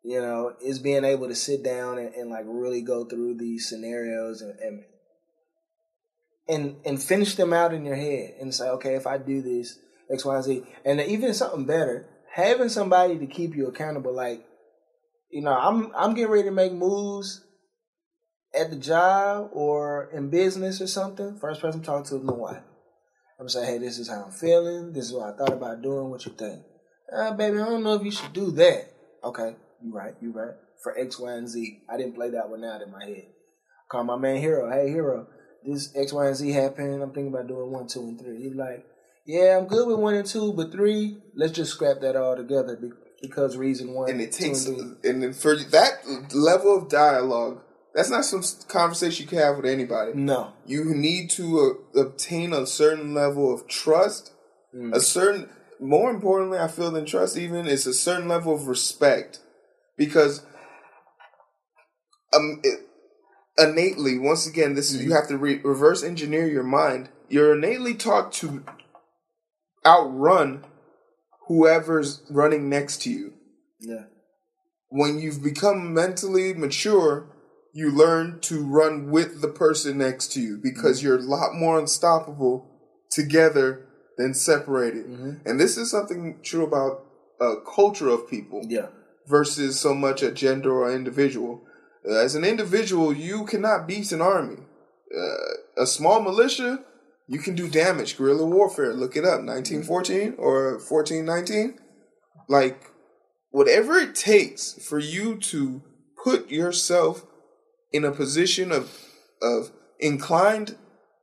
you 0.03 0.21
know, 0.21 0.53
is 0.63 0.79
being 0.79 1.03
able 1.03 1.27
to 1.27 1.35
sit 1.35 1.63
down 1.63 1.97
and, 1.97 2.13
and 2.13 2.29
like 2.29 2.45
really 2.47 2.81
go 2.81 3.05
through 3.05 3.37
these 3.37 3.67
scenarios 3.67 4.41
and, 4.41 4.57
and 4.59 4.83
and 6.47 6.75
and 6.85 7.01
finish 7.01 7.35
them 7.35 7.51
out 7.51 7.73
in 7.73 7.85
your 7.85 7.95
head 7.95 8.35
and 8.39 8.53
say, 8.53 8.69
okay, 8.69 8.95
if 8.95 9.05
I 9.05 9.17
do 9.17 9.41
this, 9.41 9.79
X, 10.11 10.23
Y, 10.23 10.41
Z, 10.41 10.63
and 10.85 11.01
even 11.01 11.33
something 11.33 11.65
better, 11.65 12.07
having 12.31 12.69
somebody 12.69 13.17
to 13.17 13.27
keep 13.27 13.55
you 13.55 13.67
accountable, 13.67 14.13
like 14.13 14.45
you 15.29 15.41
know, 15.41 15.53
I'm 15.53 15.91
I'm 15.95 16.13
getting 16.13 16.31
ready 16.31 16.43
to 16.45 16.51
make 16.51 16.73
moves 16.73 17.43
at 18.57 18.69
the 18.69 18.75
job 18.75 19.49
or 19.53 20.09
in 20.13 20.29
business 20.29 20.81
or 20.81 20.87
something. 20.87 21.37
First 21.39 21.61
person 21.61 21.79
I'm 21.79 21.85
talking 21.85 22.05
to 22.09 22.15
is 22.17 22.23
my 22.23 22.33
wife. 22.33 22.63
I'm 23.39 23.49
saying, 23.49 23.67
hey, 23.67 23.77
this 23.77 23.99
is 23.99 24.09
how 24.09 24.23
I'm 24.23 24.31
feeling. 24.31 24.93
This 24.93 25.05
is 25.05 25.13
what 25.13 25.33
I 25.33 25.37
thought 25.37 25.53
about 25.53 25.81
doing. 25.81 26.09
What 26.09 26.25
you 26.25 26.31
think? 26.31 26.63
Uh, 27.15 27.33
baby, 27.33 27.59
I 27.59 27.65
don't 27.65 27.83
know 27.83 27.93
if 27.93 28.03
you 28.03 28.11
should 28.11 28.33
do 28.33 28.51
that. 28.51 28.91
Okay, 29.23 29.55
you 29.83 29.93
right, 29.93 30.15
you 30.21 30.31
right. 30.31 30.55
For 30.81 30.97
X, 30.97 31.19
Y, 31.19 31.31
and 31.33 31.47
Z. 31.47 31.81
I 31.89 31.97
didn't 31.97 32.15
play 32.15 32.31
that 32.31 32.49
one 32.49 32.63
out 32.63 32.81
in 32.81 32.91
my 32.91 33.03
head. 33.03 33.27
Call 33.89 34.03
my 34.03 34.17
man 34.17 34.37
Hero. 34.37 34.69
Hey, 34.71 34.89
Hero, 34.89 35.27
this 35.63 35.95
X, 35.95 36.13
Y, 36.13 36.25
and 36.25 36.35
Z 36.35 36.51
happened. 36.51 37.01
I'm 37.01 37.13
thinking 37.13 37.33
about 37.33 37.47
doing 37.47 37.71
one, 37.71 37.87
two, 37.87 38.01
and 38.01 38.19
three. 38.19 38.41
He's 38.41 38.55
like, 38.55 38.85
yeah, 39.25 39.57
I'm 39.57 39.67
good 39.67 39.87
with 39.87 39.99
one 39.99 40.15
and 40.15 40.25
two, 40.25 40.53
but 40.53 40.71
three, 40.71 41.17
let's 41.35 41.53
just 41.53 41.73
scrap 41.73 42.01
that 42.01 42.15
all 42.15 42.35
together 42.35 42.75
because 43.21 43.57
reason 43.57 43.93
one 43.93 44.09
and 44.09 44.21
it 44.21 44.31
takes 44.31 44.65
and, 44.65 44.97
and 45.03 45.35
for 45.35 45.55
that 45.55 46.05
level 46.33 46.77
of 46.77 46.89
dialogue 46.89 47.61
that's 47.97 48.11
not 48.11 48.25
some 48.25 48.43
conversation 48.67 49.23
you 49.23 49.27
can 49.27 49.39
have 49.39 49.57
with 49.57 49.65
anybody. 49.65 50.11
No. 50.13 50.53
You 50.67 50.93
need 50.93 51.31
to 51.31 51.79
uh, 51.95 51.99
obtain 51.99 52.53
a 52.53 52.67
certain 52.67 53.15
level 53.15 53.51
of 53.51 53.67
trust 53.67 54.33
mm. 54.73 54.93
a 54.93 54.99
certain 54.99 55.49
more 55.79 56.11
importantly 56.11 56.59
i 56.59 56.67
feel 56.67 56.91
than 56.91 57.05
trust 57.05 57.37
even 57.37 57.67
is 57.67 57.87
a 57.87 57.93
certain 57.95 58.27
level 58.27 58.53
of 58.53 58.67
respect. 58.67 59.39
Because 59.97 60.45
um 62.35 62.61
it, 62.63 62.81
innately 63.57 64.19
once 64.19 64.45
again 64.45 64.75
this 64.75 64.91
is 64.91 65.01
mm. 65.01 65.05
you 65.05 65.13
have 65.13 65.27
to 65.27 65.37
re- 65.37 65.61
reverse 65.63 66.03
engineer 66.03 66.47
your 66.47 66.63
mind. 66.63 67.09
You're 67.29 67.57
innately 67.57 67.95
taught 67.95 68.31
to 68.33 68.63
outrun 69.83 70.65
whoever's 71.47 72.21
running 72.29 72.69
next 72.69 73.01
to 73.03 73.09
you. 73.09 73.33
Yeah. 73.79 74.03
When 74.89 75.19
you've 75.19 75.43
become 75.43 75.93
mentally 75.93 76.53
mature, 76.53 77.27
you 77.73 77.91
learn 77.91 78.39
to 78.41 78.63
run 78.65 79.11
with 79.11 79.41
the 79.41 79.47
person 79.49 79.97
next 79.97 80.31
to 80.33 80.41
you 80.41 80.57
because 80.61 81.03
you're 81.03 81.17
a 81.19 81.21
lot 81.21 81.53
more 81.53 81.77
unstoppable 81.79 82.69
together 83.11 83.85
than 84.17 84.33
separated. 84.33 85.05
And 85.45 85.59
this 85.59 85.77
is 85.77 85.91
something 85.91 86.39
true 86.41 86.65
about 86.65 87.05
a 87.39 87.55
culture 87.75 88.09
of 88.09 88.27
people 88.27 88.61
Yeah. 88.67 88.87
versus 89.27 89.79
so 89.79 89.93
much 89.93 90.23
a 90.23 90.31
gender 90.31 90.71
or 90.71 90.91
individual. 90.91 91.63
Uh, 92.07 92.13
as 92.15 92.35
an 92.35 92.43
individual, 92.43 93.13
you 93.13 93.45
cannot 93.45 93.87
beat 93.87 94.11
an 94.11 94.21
army. 94.21 94.57
Uh, 95.15 95.81
a 95.83 95.85
small 95.85 96.21
militia, 96.21 96.83
you 97.27 97.39
can 97.39 97.55
do 97.55 97.69
damage. 97.69 98.17
Guerrilla 98.17 98.45
warfare, 98.45 98.93
look 98.93 99.15
it 99.15 99.25
up, 99.25 99.41
1914 99.41 100.35
or 100.37 100.73
1419. 100.73 101.77
Like, 102.47 102.91
whatever 103.51 103.97
it 103.97 104.15
takes 104.15 104.73
for 104.73 104.99
you 104.99 105.35
to 105.37 105.81
put 106.23 106.49
yourself 106.49 107.25
in 107.91 108.05
a 108.05 108.11
position 108.11 108.71
of 108.71 108.91
of 109.41 109.71
inclined 109.99 110.75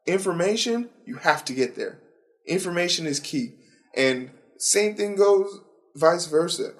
information, 0.06 0.90
you 1.06 1.16
have 1.16 1.44
to 1.46 1.52
get 1.52 1.74
there. 1.74 2.00
Information 2.46 3.06
is 3.06 3.20
key. 3.20 3.54
And 3.96 4.30
same 4.58 4.94
thing 4.94 5.16
goes 5.16 5.60
vice 5.94 6.26
versa. 6.26 6.74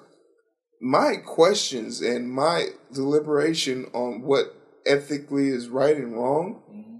My 0.81 1.15
questions 1.15 2.01
and 2.01 2.29
my 2.29 2.67
deliberation 2.93 3.85
on 3.93 4.21
what 4.21 4.55
ethically 4.85 5.49
is 5.49 5.67
right 5.67 5.95
and 5.95 6.13
wrong 6.13 6.61
mm-hmm. 6.69 6.94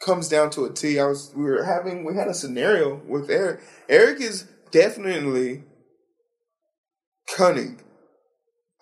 Comes 0.00 0.28
down 0.28 0.50
to 0.50 0.64
a 0.64 0.72
T. 0.72 0.98
I 0.98 1.06
was 1.06 1.32
we 1.34 1.44
were 1.44 1.64
having 1.64 2.04
we 2.04 2.14
had 2.14 2.28
a 2.28 2.34
scenario 2.34 2.96
with 3.06 3.30
Eric. 3.30 3.60
Eric 3.88 4.20
is 4.20 4.48
definitely 4.70 5.64
cunning. 7.36 7.80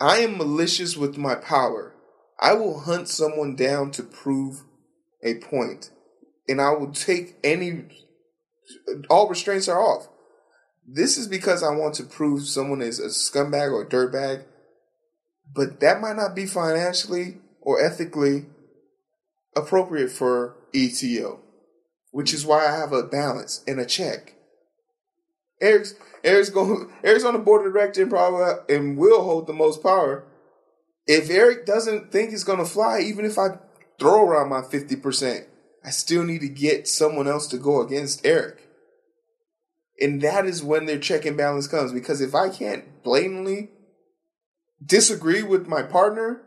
I 0.00 0.18
am 0.18 0.38
malicious 0.38 0.96
with 0.96 1.18
my 1.18 1.34
power. 1.34 1.94
I 2.40 2.54
will 2.54 2.80
hunt 2.80 3.08
someone 3.08 3.56
down 3.56 3.90
to 3.92 4.02
prove 4.02 4.62
a. 5.24 5.40
And 6.48 6.60
I 6.60 6.70
will 6.70 6.92
take 6.92 7.36
any 7.42 7.84
all 9.10 9.28
restraints 9.28 9.68
are 9.68 9.80
off. 9.80 10.08
This 10.86 11.18
is 11.18 11.26
because 11.26 11.62
I 11.62 11.74
want 11.74 11.94
to 11.96 12.04
prove 12.04 12.48
someone 12.48 12.80
is 12.80 12.98
a 12.98 13.06
scumbag 13.06 13.72
or 13.72 13.82
a 13.82 13.88
dirtbag, 13.88 14.44
but 15.54 15.80
that 15.80 16.00
might 16.00 16.16
not 16.16 16.34
be 16.34 16.46
financially 16.46 17.38
or 17.60 17.82
ethically 17.84 18.46
appropriate 19.54 20.10
for 20.10 20.57
ETO, 20.72 21.38
which 22.10 22.32
is 22.32 22.46
why 22.46 22.66
I 22.66 22.76
have 22.76 22.92
a 22.92 23.02
balance 23.02 23.62
and 23.66 23.80
a 23.80 23.86
check. 23.86 24.34
Eric's 25.60 25.94
Eric's 26.24 26.50
going 26.50 26.90
Eric's 27.04 27.24
on 27.24 27.34
the 27.34 27.38
board 27.38 27.66
of 27.66 27.72
directors 27.72 28.02
and 28.02 28.10
probably 28.10 28.74
and 28.74 28.96
will 28.96 29.22
hold 29.22 29.46
the 29.46 29.52
most 29.52 29.82
power. 29.82 30.24
If 31.06 31.30
Eric 31.30 31.66
doesn't 31.66 32.12
think 32.12 32.32
it's 32.32 32.44
gonna 32.44 32.64
fly, 32.64 33.00
even 33.00 33.24
if 33.24 33.38
I 33.38 33.58
throw 33.98 34.24
around 34.24 34.50
my 34.50 34.62
fifty 34.62 34.96
percent, 34.96 35.46
I 35.84 35.90
still 35.90 36.24
need 36.24 36.40
to 36.42 36.48
get 36.48 36.88
someone 36.88 37.28
else 37.28 37.46
to 37.48 37.58
go 37.58 37.80
against 37.80 38.24
Eric. 38.24 38.62
And 40.00 40.20
that 40.22 40.46
is 40.46 40.62
when 40.62 40.86
their 40.86 40.98
check 40.98 41.24
and 41.24 41.36
balance 41.36 41.66
comes. 41.66 41.92
Because 41.92 42.20
if 42.20 42.34
I 42.34 42.50
can't 42.50 43.02
blatantly 43.02 43.70
disagree 44.84 45.42
with 45.42 45.66
my 45.66 45.82
partner, 45.82 46.42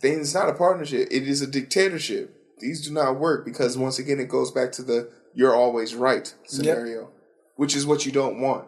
then 0.00 0.20
it's 0.20 0.34
not 0.34 0.48
a 0.48 0.54
partnership. 0.54 1.08
It 1.10 1.26
is 1.26 1.42
a 1.42 1.46
dictatorship. 1.46 2.35
These 2.58 2.86
do 2.86 2.92
not 2.92 3.18
work 3.18 3.44
because 3.44 3.76
once 3.76 3.98
again 3.98 4.20
it 4.20 4.28
goes 4.28 4.50
back 4.50 4.72
to 4.72 4.82
the 4.82 5.10
you're 5.34 5.54
always 5.54 5.94
right 5.94 6.32
scenario, 6.46 7.10
which 7.56 7.76
is 7.76 7.86
what 7.86 8.06
you 8.06 8.12
don't 8.12 8.40
want. 8.40 8.66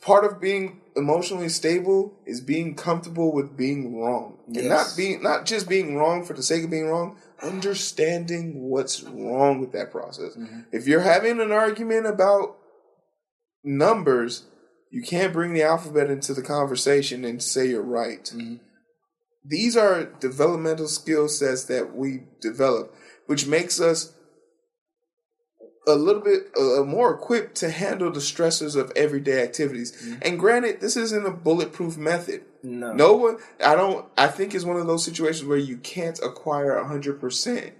Part 0.00 0.24
of 0.24 0.40
being 0.40 0.80
emotionally 0.94 1.48
stable 1.48 2.18
is 2.24 2.40
being 2.40 2.74
comfortable 2.74 3.32
with 3.32 3.56
being 3.56 4.00
wrong. 4.00 4.38
And 4.46 4.68
not 4.68 4.94
being 4.96 5.22
not 5.22 5.44
just 5.44 5.68
being 5.68 5.96
wrong 5.96 6.24
for 6.24 6.32
the 6.32 6.42
sake 6.42 6.64
of 6.64 6.70
being 6.70 6.86
wrong, 6.86 7.18
understanding 7.42 8.62
what's 8.62 9.02
wrong 9.02 9.60
with 9.60 9.72
that 9.72 9.90
process. 9.90 10.36
Mm-hmm. 10.36 10.60
If 10.72 10.86
you're 10.86 11.00
having 11.00 11.40
an 11.40 11.52
argument 11.52 12.06
about 12.06 12.56
numbers, 13.62 14.44
you 14.90 15.02
can't 15.02 15.32
bring 15.32 15.52
the 15.52 15.62
alphabet 15.62 16.10
into 16.10 16.32
the 16.32 16.42
conversation 16.42 17.24
and 17.24 17.42
say 17.42 17.68
you're 17.68 17.82
right. 17.82 18.24
Mm-hmm. 18.24 18.56
These 19.48 19.76
are 19.76 20.04
developmental 20.04 20.88
skill 20.88 21.28
sets 21.28 21.64
that 21.64 21.94
we 21.94 22.24
develop, 22.40 22.94
which 23.26 23.46
makes 23.46 23.80
us 23.80 24.12
a 25.86 25.94
little 25.94 26.22
bit 26.22 26.50
uh, 26.58 26.80
uh 26.80 26.84
more 26.84 27.14
equipped 27.14 27.54
to 27.56 27.70
handle 27.70 28.10
the 28.10 28.18
stressors 28.18 28.74
of 28.74 28.92
everyday 28.96 29.42
activities. 29.42 29.92
Mm-hmm. 29.92 30.18
And 30.22 30.38
granted, 30.38 30.80
this 30.80 30.96
isn't 30.96 31.26
a 31.26 31.30
bulletproof 31.30 31.96
method. 31.96 32.42
No. 32.62 32.92
No 32.92 33.12
one, 33.12 33.38
I 33.64 33.76
don't, 33.76 34.06
I 34.18 34.26
think 34.26 34.52
it's 34.54 34.64
one 34.64 34.78
of 34.78 34.88
those 34.88 35.04
situations 35.04 35.46
where 35.46 35.58
you 35.58 35.76
can't 35.76 36.18
acquire 36.18 36.82
100% 36.82 37.72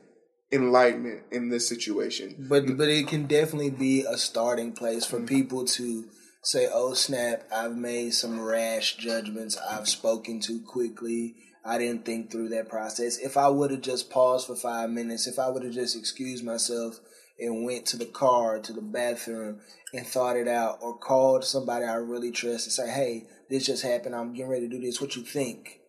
enlightenment 0.52 1.22
in 1.32 1.48
this 1.48 1.68
situation. 1.68 2.46
But 2.48 2.76
but 2.76 2.88
it 2.88 3.08
can 3.08 3.26
definitely 3.26 3.70
be 3.70 4.04
a 4.04 4.16
starting 4.16 4.72
place 4.72 5.04
for 5.04 5.16
mm-hmm. 5.16 5.26
people 5.26 5.64
to 5.66 6.04
say, 6.42 6.68
"Oh 6.72 6.94
snap! 6.94 7.44
I've 7.52 7.76
made 7.76 8.14
some 8.14 8.40
rash 8.40 8.96
judgments. 8.96 9.56
I've 9.56 9.88
spoken 9.88 10.40
too 10.40 10.60
quickly. 10.60 11.34
I 11.66 11.78
didn't 11.78 12.04
think 12.04 12.30
through 12.30 12.50
that 12.50 12.68
process. 12.68 13.18
If 13.18 13.36
I 13.36 13.48
would 13.48 13.72
have 13.72 13.80
just 13.80 14.08
paused 14.08 14.46
for 14.46 14.54
five 14.54 14.88
minutes, 14.90 15.26
if 15.26 15.38
I 15.38 15.48
would 15.48 15.64
have 15.64 15.72
just 15.72 15.96
excused 15.96 16.44
myself 16.44 17.00
and 17.38 17.64
went 17.64 17.86
to 17.86 17.96
the 17.96 18.06
car, 18.06 18.60
to 18.60 18.72
the 18.72 18.80
bathroom, 18.80 19.60
and 19.92 20.06
thought 20.06 20.36
it 20.36 20.48
out, 20.48 20.78
or 20.80 20.96
called 20.96 21.44
somebody 21.44 21.84
I 21.84 21.94
really 21.96 22.30
trust 22.30 22.66
and 22.66 22.72
say, 22.72 22.88
"Hey, 22.88 23.26
this 23.50 23.66
just 23.66 23.82
happened. 23.82 24.14
I'm 24.14 24.32
getting 24.32 24.50
ready 24.50 24.68
to 24.68 24.76
do 24.76 24.80
this. 24.80 25.00
What 25.00 25.16
you 25.16 25.22
think?" 25.22 25.80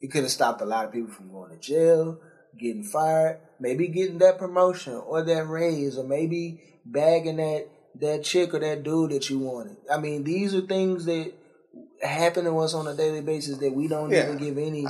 It 0.00 0.10
could 0.10 0.22
have 0.22 0.30
stopped 0.30 0.60
a 0.60 0.66
lot 0.66 0.84
of 0.84 0.92
people 0.92 1.10
from 1.10 1.30
going 1.30 1.50
to 1.50 1.56
jail, 1.56 2.20
getting 2.58 2.84
fired, 2.84 3.40
maybe 3.58 3.88
getting 3.88 4.18
that 4.18 4.38
promotion 4.38 4.94
or 4.94 5.22
that 5.22 5.48
raise, 5.48 5.96
or 5.96 6.04
maybe 6.04 6.62
bagging 6.84 7.36
that 7.36 7.68
that 7.96 8.22
chick 8.22 8.54
or 8.54 8.60
that 8.60 8.82
dude 8.82 9.10
that 9.10 9.28
you 9.28 9.38
wanted. 9.38 9.76
I 9.90 9.98
mean, 9.98 10.24
these 10.24 10.54
are 10.54 10.60
things 10.60 11.04
that 11.06 11.32
happen 12.02 12.44
to 12.44 12.58
us 12.58 12.74
on 12.74 12.86
a 12.86 12.94
daily 12.94 13.20
basis 13.20 13.58
that 13.58 13.72
we 13.72 13.88
don't 13.88 14.10
Yeah. 14.10 14.24
even 14.24 14.36
give 14.38 14.58
any 14.58 14.86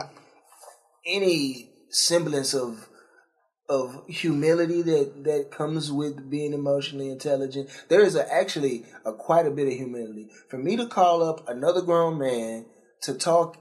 any 1.07 1.70
semblance 1.90 2.55
of 2.55 2.87
of 3.68 4.03
humility 4.09 4.83
that 4.83 5.23
that 5.23 5.51
comes 5.53 5.92
with 5.92 6.29
being 6.29 6.53
emotionally 6.53 7.09
intelligent. 7.09 7.68
There 7.88 8.03
is 8.03 8.16
a, 8.16 8.33
actually 8.33 8.85
a 9.05 9.12
quite 9.12 9.46
a 9.46 9.51
bit 9.51 9.68
of 9.68 9.75
humility 9.75 10.29
for 10.49 10.59
me 10.59 10.77
to 10.77 10.87
call 10.87 11.23
up 11.23 11.49
another 11.49 11.81
grown 11.81 12.18
man 12.18 12.66
to 13.03 13.14
talk 13.14 13.57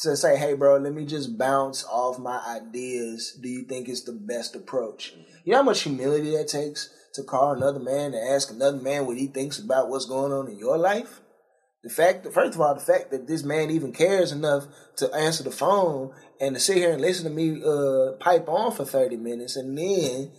to 0.00 0.16
say, 0.16 0.36
"Hey, 0.36 0.54
bro, 0.54 0.78
let 0.78 0.92
me 0.92 1.04
just 1.04 1.38
bounce 1.38 1.84
off 1.84 2.18
my 2.18 2.40
ideas. 2.48 3.38
Do 3.40 3.48
you 3.48 3.64
think 3.64 3.88
it's 3.88 4.02
the 4.02 4.12
best 4.12 4.56
approach?" 4.56 5.14
You 5.44 5.52
know 5.52 5.58
how 5.58 5.62
much 5.62 5.82
humility 5.82 6.36
that 6.36 6.48
takes 6.48 6.90
to 7.14 7.22
call 7.22 7.52
another 7.52 7.78
man 7.78 8.10
to 8.10 8.20
ask 8.20 8.50
another 8.50 8.78
man 8.78 9.06
what 9.06 9.16
he 9.16 9.28
thinks 9.28 9.60
about 9.60 9.88
what's 9.88 10.04
going 10.06 10.32
on 10.32 10.48
in 10.48 10.58
your 10.58 10.76
life. 10.76 11.20
The 11.84 11.90
fact, 11.90 12.24
that, 12.24 12.32
first 12.32 12.54
of 12.54 12.60
all, 12.62 12.74
the 12.74 12.80
fact 12.80 13.10
that 13.10 13.26
this 13.26 13.44
man 13.44 13.70
even 13.70 13.92
cares 13.92 14.32
enough 14.32 14.64
to 14.96 15.12
answer 15.14 15.44
the 15.44 15.50
phone 15.50 16.14
and 16.40 16.54
to 16.54 16.60
sit 16.60 16.78
here 16.78 16.92
and 16.92 17.00
listen 17.00 17.24
to 17.24 17.30
me 17.30 17.62
uh, 17.62 18.16
pipe 18.18 18.48
on 18.48 18.72
for 18.72 18.86
thirty 18.86 19.18
minutes, 19.18 19.54
and 19.54 19.76
then, 19.76 20.32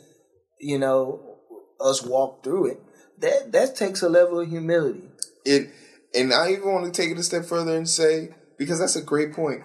you 0.59 0.79
know, 0.79 1.37
us 1.79 2.03
walk 2.03 2.43
through 2.43 2.71
it. 2.71 2.81
That 3.19 3.51
that 3.51 3.75
takes 3.75 4.01
a 4.01 4.09
level 4.09 4.39
of 4.39 4.49
humility. 4.49 5.03
It, 5.45 5.69
and 6.15 6.33
I 6.33 6.53
even 6.53 6.71
want 6.71 6.85
to 6.85 7.01
take 7.01 7.11
it 7.11 7.19
a 7.19 7.23
step 7.23 7.45
further 7.45 7.77
and 7.77 7.87
say, 7.87 8.29
because 8.57 8.79
that's 8.79 8.95
a 8.95 9.01
great 9.01 9.31
point. 9.31 9.61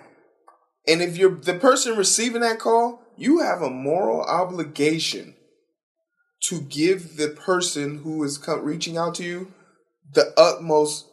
And 0.87 1.01
if 1.01 1.17
you're 1.17 1.35
the 1.35 1.55
person 1.55 1.97
receiving 1.97 2.43
that 2.43 2.59
call, 2.59 3.03
you 3.17 3.41
have 3.41 3.63
a 3.63 3.71
moral 3.71 4.23
obligation 4.23 5.35
to 6.43 6.61
give 6.61 7.17
the 7.17 7.29
person 7.29 7.99
who 7.99 8.23
is 8.23 8.39
reaching 8.47 8.99
out 8.99 9.15
to 9.15 9.25
you 9.25 9.53
the 10.13 10.35
utmost 10.37 11.07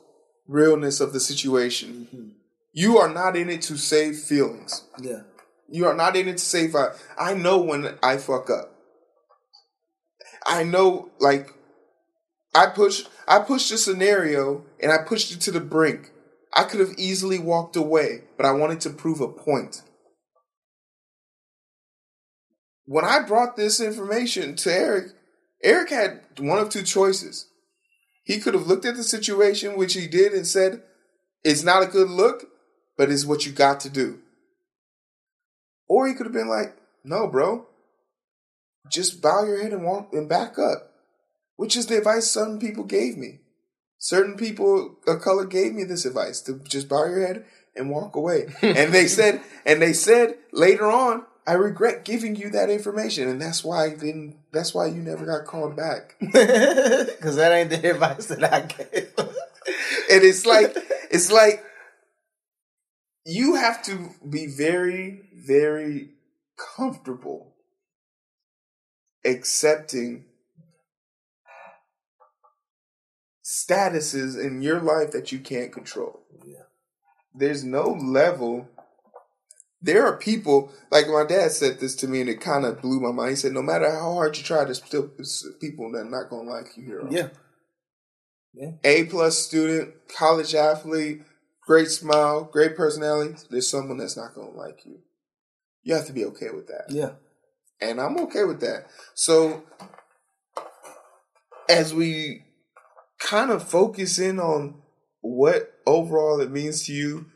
realness 0.48 1.00
of 1.00 1.14
the 1.14 1.20
situation. 1.20 2.08
Mm-hmm. 2.14 2.30
You 2.74 2.98
are 3.00 3.12
not 3.12 3.36
in 3.36 3.50
it 3.50 3.62
to 3.64 3.78
save 3.78 4.18
feelings. 4.18 4.84
Yeah, 5.02 5.22
You 5.68 5.88
are 5.88 5.96
not 5.96 6.16
in 6.16 6.28
it 6.28 6.38
to 6.38 6.44
save. 6.44 6.76
I, 6.76 6.90
I 7.20 7.34
know 7.34 7.58
when 7.58 7.98
I 8.04 8.18
fuck 8.18 8.50
up. 8.50 8.74
I 10.46 10.64
know, 10.64 11.10
like, 11.20 11.54
I 12.56 12.68
push, 12.68 13.04
I 13.28 13.40
pushed 13.40 13.72
a 13.72 13.78
scenario 13.78 14.64
and 14.82 14.92
I 14.92 15.00
pushed 15.00 15.32
it 15.32 15.42
to 15.42 15.52
the 15.52 15.60
brink. 15.60 16.12
I 16.56 16.64
could 16.64 16.80
have 16.80 16.94
easily 16.98 17.40
walked 17.40 17.76
away, 17.76 18.24
but 18.38 18.46
I 18.46 18.52
wanted 18.52 18.82
to 18.82 18.90
prove 18.90 19.22
a 19.22 19.28
point. 19.28 19.82
When 22.86 23.04
I 23.04 23.20
brought 23.20 23.58
this 23.58 23.82
information 23.82 24.56
to 24.58 24.72
Eric, 24.72 25.08
Eric 25.64 25.90
had 25.90 26.22
one 26.40 26.60
of 26.60 26.70
two 26.70 26.84
choices. 26.84 27.48
He 28.28 28.40
could 28.40 28.54
have 28.54 28.68
looked 28.68 28.84
at 28.84 28.98
the 28.98 29.06
situation, 29.06 29.78
which 29.78 29.94
he 29.94 30.06
did, 30.06 30.34
and 30.34 30.46
said, 30.46 30.84
It's 31.46 31.64
not 31.64 31.82
a 31.82 31.88
good 31.88 32.10
look, 32.10 32.44
but 32.98 33.10
it's 33.10 33.24
what 33.24 33.46
you 33.46 33.54
got 33.54 33.80
to 33.82 33.90
do. 33.90 34.20
Or 35.88 36.06
he 36.06 36.14
could 36.14 36.26
have 36.26 36.34
been 36.34 36.50
like, 36.50 36.76
no, 37.06 37.28
bro. 37.28 37.68
Just 38.92 39.22
bow 39.22 39.46
your 39.46 39.64
head 39.64 39.72
and 39.72 39.86
walk 39.86 40.10
and 40.12 40.28
back 40.28 40.60
up. 40.60 40.92
Which 41.56 41.78
is 41.78 41.86
the 41.86 42.00
advice 42.00 42.30
some 42.30 42.60
people 42.60 42.84
gave 42.84 43.18
me. 43.18 43.40
certain 43.98 44.36
people 44.36 44.98
of 45.08 45.22
color 45.22 45.46
gave 45.46 45.74
me 45.74 45.86
this 45.86 46.06
advice 46.06 46.42
to 46.42 46.60
just 46.66 46.90
bow 46.90 47.06
your 47.06 47.26
head 47.26 47.46
and 47.78 47.90
walk 47.90 48.18
away. 48.18 48.54
and 48.62 48.94
they 48.94 49.08
said, 49.08 49.40
and 49.66 49.82
they 49.82 49.94
said 49.94 50.36
later 50.52 50.92
on, 50.92 51.26
I 51.48 51.54
regret 51.54 52.04
giving 52.04 52.36
you 52.36 52.50
that 52.50 52.70
information, 52.70 53.30
and 53.30 53.42
that's 53.42 53.64
why 53.64 53.86
I 53.86 53.90
didn't. 53.92 54.36
That's 54.52 54.74
why 54.74 54.88
you 54.88 55.02
never 55.02 55.26
got 55.26 55.46
called 55.46 55.76
back. 55.78 56.16
Because 56.20 57.38
that 57.38 57.54
ain't 57.54 57.70
the 57.70 57.90
advice 57.90 58.28
that 58.28 58.44
I 58.54 58.62
gave. 58.62 59.14
and 59.18 60.24
it's 60.24 60.46
like, 60.46 60.76
it's 61.10 61.32
like 61.32 61.64
you 63.26 63.56
have 63.56 63.82
to 63.84 64.12
be 64.30 64.46
very, 64.48 65.22
very 65.34 66.10
comfortable 66.76 67.54
accepting 69.26 70.26
statuses 73.44 74.42
in 74.42 74.62
your 74.62 74.80
life 74.80 75.12
that 75.12 75.32
you 75.32 75.40
can't 75.40 75.72
control. 75.72 76.22
Yeah. 76.46 76.64
There's 77.34 77.64
no 77.64 77.90
level. 77.90 78.70
There 79.88 80.06
are 80.06 80.18
people 80.18 80.70
like 80.92 81.08
my 81.08 81.24
dad 81.26 81.52
said 81.52 81.80
this 81.80 81.96
to 81.96 82.10
me, 82.10 82.20
and 82.20 82.30
it 82.30 82.42
kind 82.42 82.66
of 82.66 82.82
blew 82.82 83.00
my 83.00 83.14
mind. 83.14 83.30
He 83.30 83.36
said, 83.38 83.54
"No 83.54 83.62
matter 83.62 83.90
how 83.90 84.16
hard 84.16 84.38
you 84.38 84.44
try, 84.44 84.66
there's 84.66 84.84
still 84.84 85.08
people 85.62 85.90
that 85.94 86.00
are 86.00 86.04
not 86.04 86.30
gonna 86.30 86.50
like 86.50 86.76
you 86.76 86.84
here." 86.84 87.08
Yeah. 87.10 87.30
Yeah. 88.54 88.72
A 88.84 89.06
plus 89.06 89.38
student, 89.38 89.94
college 90.10 90.54
athlete, 90.54 91.22
great 91.66 91.90
smile, 91.90 92.44
great 92.44 92.76
personality. 92.76 93.36
There's 93.50 93.70
someone 93.70 93.98
that's 93.98 94.18
not 94.18 94.36
gonna 94.36 94.52
like 94.52 94.86
you. 94.86 95.00
You 95.84 95.96
have 95.96 96.08
to 96.08 96.14
be 96.14 96.26
okay 96.26 96.50
with 96.50 96.68
that. 96.68 96.88
Yeah. 96.90 97.12
And 97.80 98.02
I'm 98.02 98.18
okay 98.24 98.44
with 98.44 98.60
that. 98.60 98.88
So 99.14 99.64
as 101.70 101.94
we 101.94 102.44
kind 103.20 103.52
of 103.52 103.70
focus 103.70 104.20
in 104.20 104.38
on 104.38 104.82
what 105.22 105.72
overall 105.86 106.42
it 106.42 106.52
means 106.52 106.88
to 106.88 106.94
you, 106.94 107.28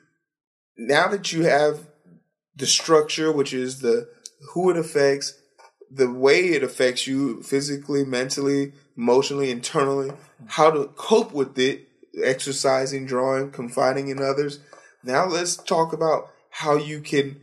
now 0.77 1.07
that 1.07 1.31
you 1.31 1.43
have 1.43 1.90
the 2.55 2.65
structure, 2.65 3.31
which 3.31 3.53
is 3.53 3.79
the 3.81 4.09
who 4.53 4.69
it 4.69 4.77
affects, 4.77 5.33
the 5.89 6.11
way 6.11 6.49
it 6.49 6.63
affects 6.63 7.07
you 7.07 7.41
physically, 7.43 8.03
mentally, 8.05 8.73
emotionally, 8.97 9.51
internally, 9.51 10.11
how 10.47 10.71
to 10.71 10.87
cope 10.95 11.33
with 11.33 11.57
it, 11.59 11.87
exercising, 12.21 13.05
drawing, 13.05 13.51
confiding 13.51 14.09
in 14.09 14.21
others. 14.21 14.59
Now 15.03 15.25
let's 15.27 15.55
talk 15.55 15.93
about 15.93 16.29
how 16.49 16.75
you 16.75 17.01
can 17.01 17.41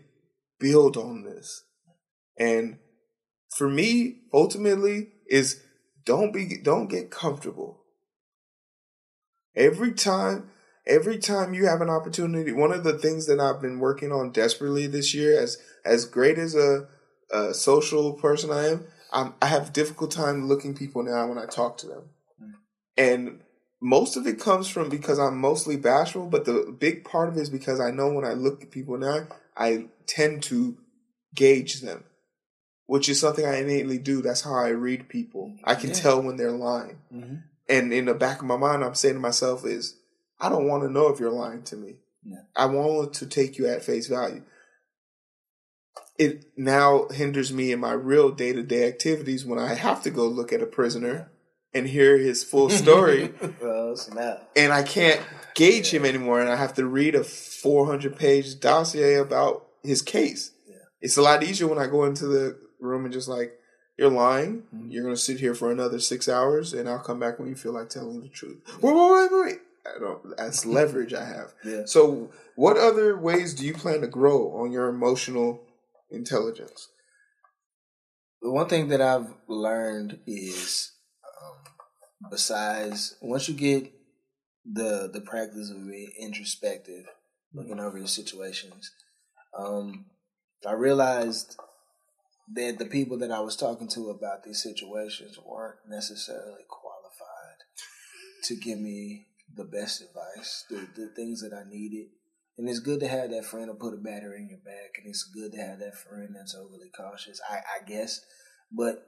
build 0.59 0.97
on 0.97 1.25
this. 1.25 1.65
And 2.39 2.79
for 3.57 3.69
me, 3.69 4.23
ultimately, 4.33 5.09
is 5.27 5.63
don't 6.05 6.33
be 6.33 6.59
don't 6.63 6.89
get 6.89 7.11
comfortable. 7.11 7.83
Every 9.55 9.93
time 9.93 10.51
every 10.89 11.19
time 11.19 11.55
you 11.55 11.67
have 11.67 11.81
an 11.81 11.91
opportunity, 11.91 12.51
one 12.53 12.73
of 12.73 12.83
the 12.83 12.99
things 12.99 13.27
that 13.27 13.39
I've 13.39 13.61
been 13.61 13.79
working 13.79 14.11
on 14.11 14.33
desperately 14.33 14.87
this 14.87 15.15
year, 15.15 15.39
as 15.39 15.59
as 15.85 16.05
great 16.07 16.39
as 16.39 16.55
a, 16.55 16.89
a 17.31 17.55
social 17.55 18.15
person 18.15 18.51
I 18.51 18.69
am, 18.69 18.87
I'm, 19.13 19.35
i 19.41 19.47
have 19.47 19.69
a 19.69 19.73
difficult 19.73 20.11
time 20.11 20.49
looking 20.49 20.75
people 20.75 21.03
now 21.03 21.29
when 21.29 21.39
I 21.39 21.47
talk 21.47 21.79
to 21.79 21.87
them, 21.87 22.03
mm. 22.43 22.53
and 22.97 23.41
most 23.81 24.17
of 24.17 24.27
it 24.27 24.41
comes 24.41 24.69
from 24.69 24.89
because 24.89 25.19
I'm 25.19 25.39
mostly 25.39 25.77
bashful, 25.77 26.27
but 26.27 26.45
the 26.45 26.75
big 26.79 27.05
part 27.05 27.29
of 27.29 27.37
it 27.37 27.43
is 27.43 27.51
because 27.51 27.81
I 27.81 27.91
know 27.91 28.13
when 28.13 28.25
I 28.25 28.33
look 28.33 28.63
at 28.63 28.71
people 28.71 28.99
now, 28.99 29.29
I 29.57 29.87
tend 30.07 30.43
to 30.45 30.77
gauge 31.35 31.81
them, 31.81 32.05
which 32.87 33.09
is 33.09 33.21
something 33.21 33.47
I 33.47 33.59
innately 33.59 33.99
do. 33.99 34.21
That's 34.21 34.43
how 34.43 34.55
I 34.55 34.71
read 34.71 35.09
people. 35.09 35.57
I 35.63 35.77
can 35.77 35.91
yeah. 35.91 35.97
tell 35.97 36.23
when 36.23 36.37
they're 36.37 36.51
lying. 36.51 36.99
Mm-hmm. 37.15 37.35
And 37.69 37.93
in 37.93 38.07
the 38.07 38.15
back 38.15 38.41
of 38.41 38.47
my 38.47 38.57
mind, 38.57 38.83
I'm 38.83 38.95
saying 38.95 39.15
to 39.15 39.21
myself 39.21 39.65
is, 39.65 39.98
I 40.41 40.49
don't 40.49 40.69
want 40.69 40.83
to 40.85 40.91
know 40.91 41.09
if 41.09 41.21
you're 41.21 41.31
lying 41.31 41.63
to 41.65 41.77
me. 41.77 41.97
Yeah. 42.25 42.43
I 42.57 42.67
want 42.67 43.15
to 43.15 43.27
take 43.27 43.59
you 43.59 43.67
at 43.67 43.85
face 43.85 44.07
value. 44.07 44.43
It 46.19 46.47
now 46.57 47.07
hinders 47.09 47.53
me 47.53 47.73
in 47.73 47.81
my 47.81 47.93
real 47.93 48.31
day 48.31 48.53
to 48.53 48.63
day 48.63 48.89
activities 48.89 49.45
when 49.45 49.59
I 49.59 49.75
have 49.75 50.03
to 50.03 50.11
go 50.11 50.27
look 50.27 50.53
at 50.53 50.63
a 50.63 50.67
prisoner 50.67 51.31
and 51.73 51.87
hear 51.87 52.19
his 52.19 52.43
full 52.43 52.71
story. 52.83 53.33
And 54.57 54.73
I 54.73 54.83
can't 54.83 55.21
gauge 55.55 55.93
yeah. 55.93 56.01
him 56.01 56.07
anymore, 56.07 56.41
and 56.41 56.51
I 56.51 56.57
have 56.57 56.75
to 56.75 56.87
read 56.87 57.15
a 57.15 57.25
400 57.25 58.17
page 58.17 58.59
dossier 58.61 59.15
about 59.15 59.67
his 59.83 60.03
case. 60.03 60.53
Yeah. 60.69 60.77
It's 61.01 61.17
a 61.17 61.23
lot 61.23 61.43
easier 61.43 61.69
when 61.69 61.79
I 61.79 61.87
go 61.87 62.05
into 62.05 62.27
the 62.27 62.59
room 62.81 63.05
and 63.05 63.13
just 63.13 63.29
like, 63.29 63.55
you're 63.97 64.11
lying. 64.11 64.63
Mm-hmm. 64.75 64.91
You're 64.91 65.03
going 65.03 65.15
to 65.15 65.21
sit 65.21 65.41
here 65.41 65.55
for 65.55 65.73
another 65.73 65.99
six 65.99 66.29
hours, 66.29 66.73
and 66.73 66.89
I'll 66.89 67.01
come 67.01 67.19
back 67.19 67.39
when 67.39 67.49
you 67.49 67.57
feel 67.57 67.73
like 67.73 67.91
telling 67.91 68.23
the 68.23 68.29
truth. 68.29 68.59
Wait, 68.81 68.95
wait, 68.95 69.11
wait, 69.13 69.31
wait. 69.33 69.59
I 69.97 69.99
don't, 69.99 70.37
that's 70.37 70.67
leverage 70.79 71.15
I 71.15 71.25
have. 71.25 71.55
Yeah. 71.65 71.83
So, 71.87 72.31
what 72.57 72.77
other 72.77 73.17
ways 73.19 73.55
do 73.55 73.67
you 73.67 73.75
plan 73.75 74.01
to 74.01 74.07
grow 74.07 74.53
on 74.61 74.73
your 74.73 74.89
emotional 74.89 75.63
intelligence? 76.11 76.89
The 78.43 78.51
one 78.51 78.69
thing 78.69 78.89
that 78.89 79.01
I've 79.01 79.35
learned 79.49 80.21
is, 80.27 80.93
um, 81.43 82.31
besides 82.31 83.17
once 83.21 83.49
you 83.49 83.55
get 83.55 83.93
the 84.65 85.11
the 85.13 85.21
practice 85.21 85.71
of 85.71 85.87
being 85.87 86.13
introspective, 86.21 87.07
looking 87.53 87.81
over 87.81 87.99
your 87.99 88.07
situations, 88.07 88.91
um, 89.59 90.07
I 90.67 90.73
realized 90.73 91.57
that 92.55 92.79
the 92.79 92.87
people 92.87 93.19
that 93.19 93.31
I 93.31 93.41
was 93.41 93.57
talking 93.57 93.89
to 93.89 94.11
about 94.11 94.45
these 94.45 94.63
situations 94.63 95.39
weren't 95.45 95.79
necessarily 95.89 96.65
qualified 96.69 97.59
to 98.45 98.57
give 98.57 98.79
me 98.79 99.27
the 99.55 99.65
best 99.65 100.03
advice, 100.03 100.65
the, 100.71 100.87
the 100.97 101.09
things 101.15 101.41
that 101.43 101.53
I 101.53 101.69
needed. 101.69 102.09
And 102.57 102.69
it's 102.69 102.81
good 102.81 103.01
to 103.01 103.09
have 103.09 103.31
that 103.31 103.45
friend 103.45 103.69
to 103.69 103.75
put 103.75 103.95
a 103.95 103.99
battery 103.99 104.41
in 104.41 104.49
your 104.49 104.59
back, 104.59 104.97
and 104.97 105.07
it's 105.07 105.23
good 105.23 105.53
to 105.53 105.59
have 105.59 105.79
that 105.79 105.97
friend 105.97 106.35
that's 106.35 106.57
overly 106.57 106.91
cautious, 106.97 107.41
I, 107.49 107.57
I 107.57 107.85
guess. 107.87 108.21
But 108.73 109.07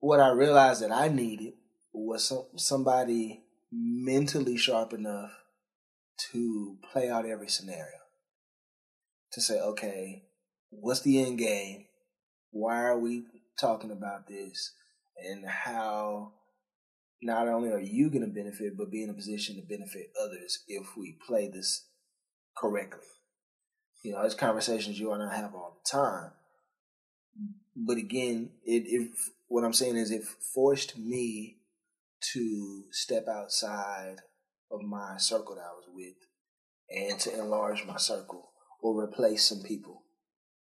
what 0.00 0.20
I 0.20 0.30
realized 0.30 0.82
that 0.82 0.92
I 0.92 1.08
needed 1.08 1.54
was 1.92 2.26
some, 2.26 2.44
somebody 2.56 3.42
mentally 3.72 4.56
sharp 4.56 4.92
enough 4.92 5.32
to 6.32 6.76
play 6.92 7.08
out 7.08 7.26
every 7.26 7.48
scenario. 7.48 7.98
To 9.32 9.40
say, 9.40 9.58
okay, 9.58 10.24
what's 10.70 11.00
the 11.00 11.22
end 11.22 11.38
game? 11.38 11.86
Why 12.50 12.82
are 12.84 12.98
we 12.98 13.24
talking 13.58 13.90
about 13.90 14.28
this? 14.28 14.72
And 15.18 15.44
how 15.46 16.32
not 17.22 17.48
only 17.48 17.70
are 17.70 17.80
you 17.80 18.10
going 18.10 18.22
to 18.22 18.32
benefit, 18.32 18.76
but 18.76 18.90
be 18.90 19.02
in 19.02 19.10
a 19.10 19.14
position 19.14 19.56
to 19.56 19.62
benefit 19.62 20.12
others 20.22 20.64
if 20.68 20.96
we 20.96 21.18
play 21.26 21.48
this 21.48 21.86
correctly. 22.56 23.00
You 24.02 24.12
know, 24.12 24.22
it's 24.22 24.34
conversations 24.34 25.00
you 25.00 25.12
and 25.12 25.22
I 25.22 25.34
have 25.34 25.54
all 25.54 25.80
the 25.82 25.90
time. 25.90 26.30
But 27.74 27.96
again, 27.96 28.50
it, 28.64 28.84
it 28.86 29.10
what 29.48 29.64
I'm 29.64 29.72
saying 29.72 29.96
is 29.96 30.10
it 30.10 30.24
forced 30.54 30.98
me 30.98 31.58
to 32.32 32.84
step 32.90 33.26
outside 33.28 34.16
of 34.70 34.82
my 34.82 35.16
circle 35.18 35.54
that 35.54 35.62
I 35.62 35.74
was 35.74 35.88
with 35.94 36.14
and 36.90 37.18
to 37.20 37.38
enlarge 37.38 37.84
my 37.86 37.96
circle 37.96 38.50
or 38.80 39.00
replace 39.00 39.44
some 39.44 39.62
people. 39.62 40.02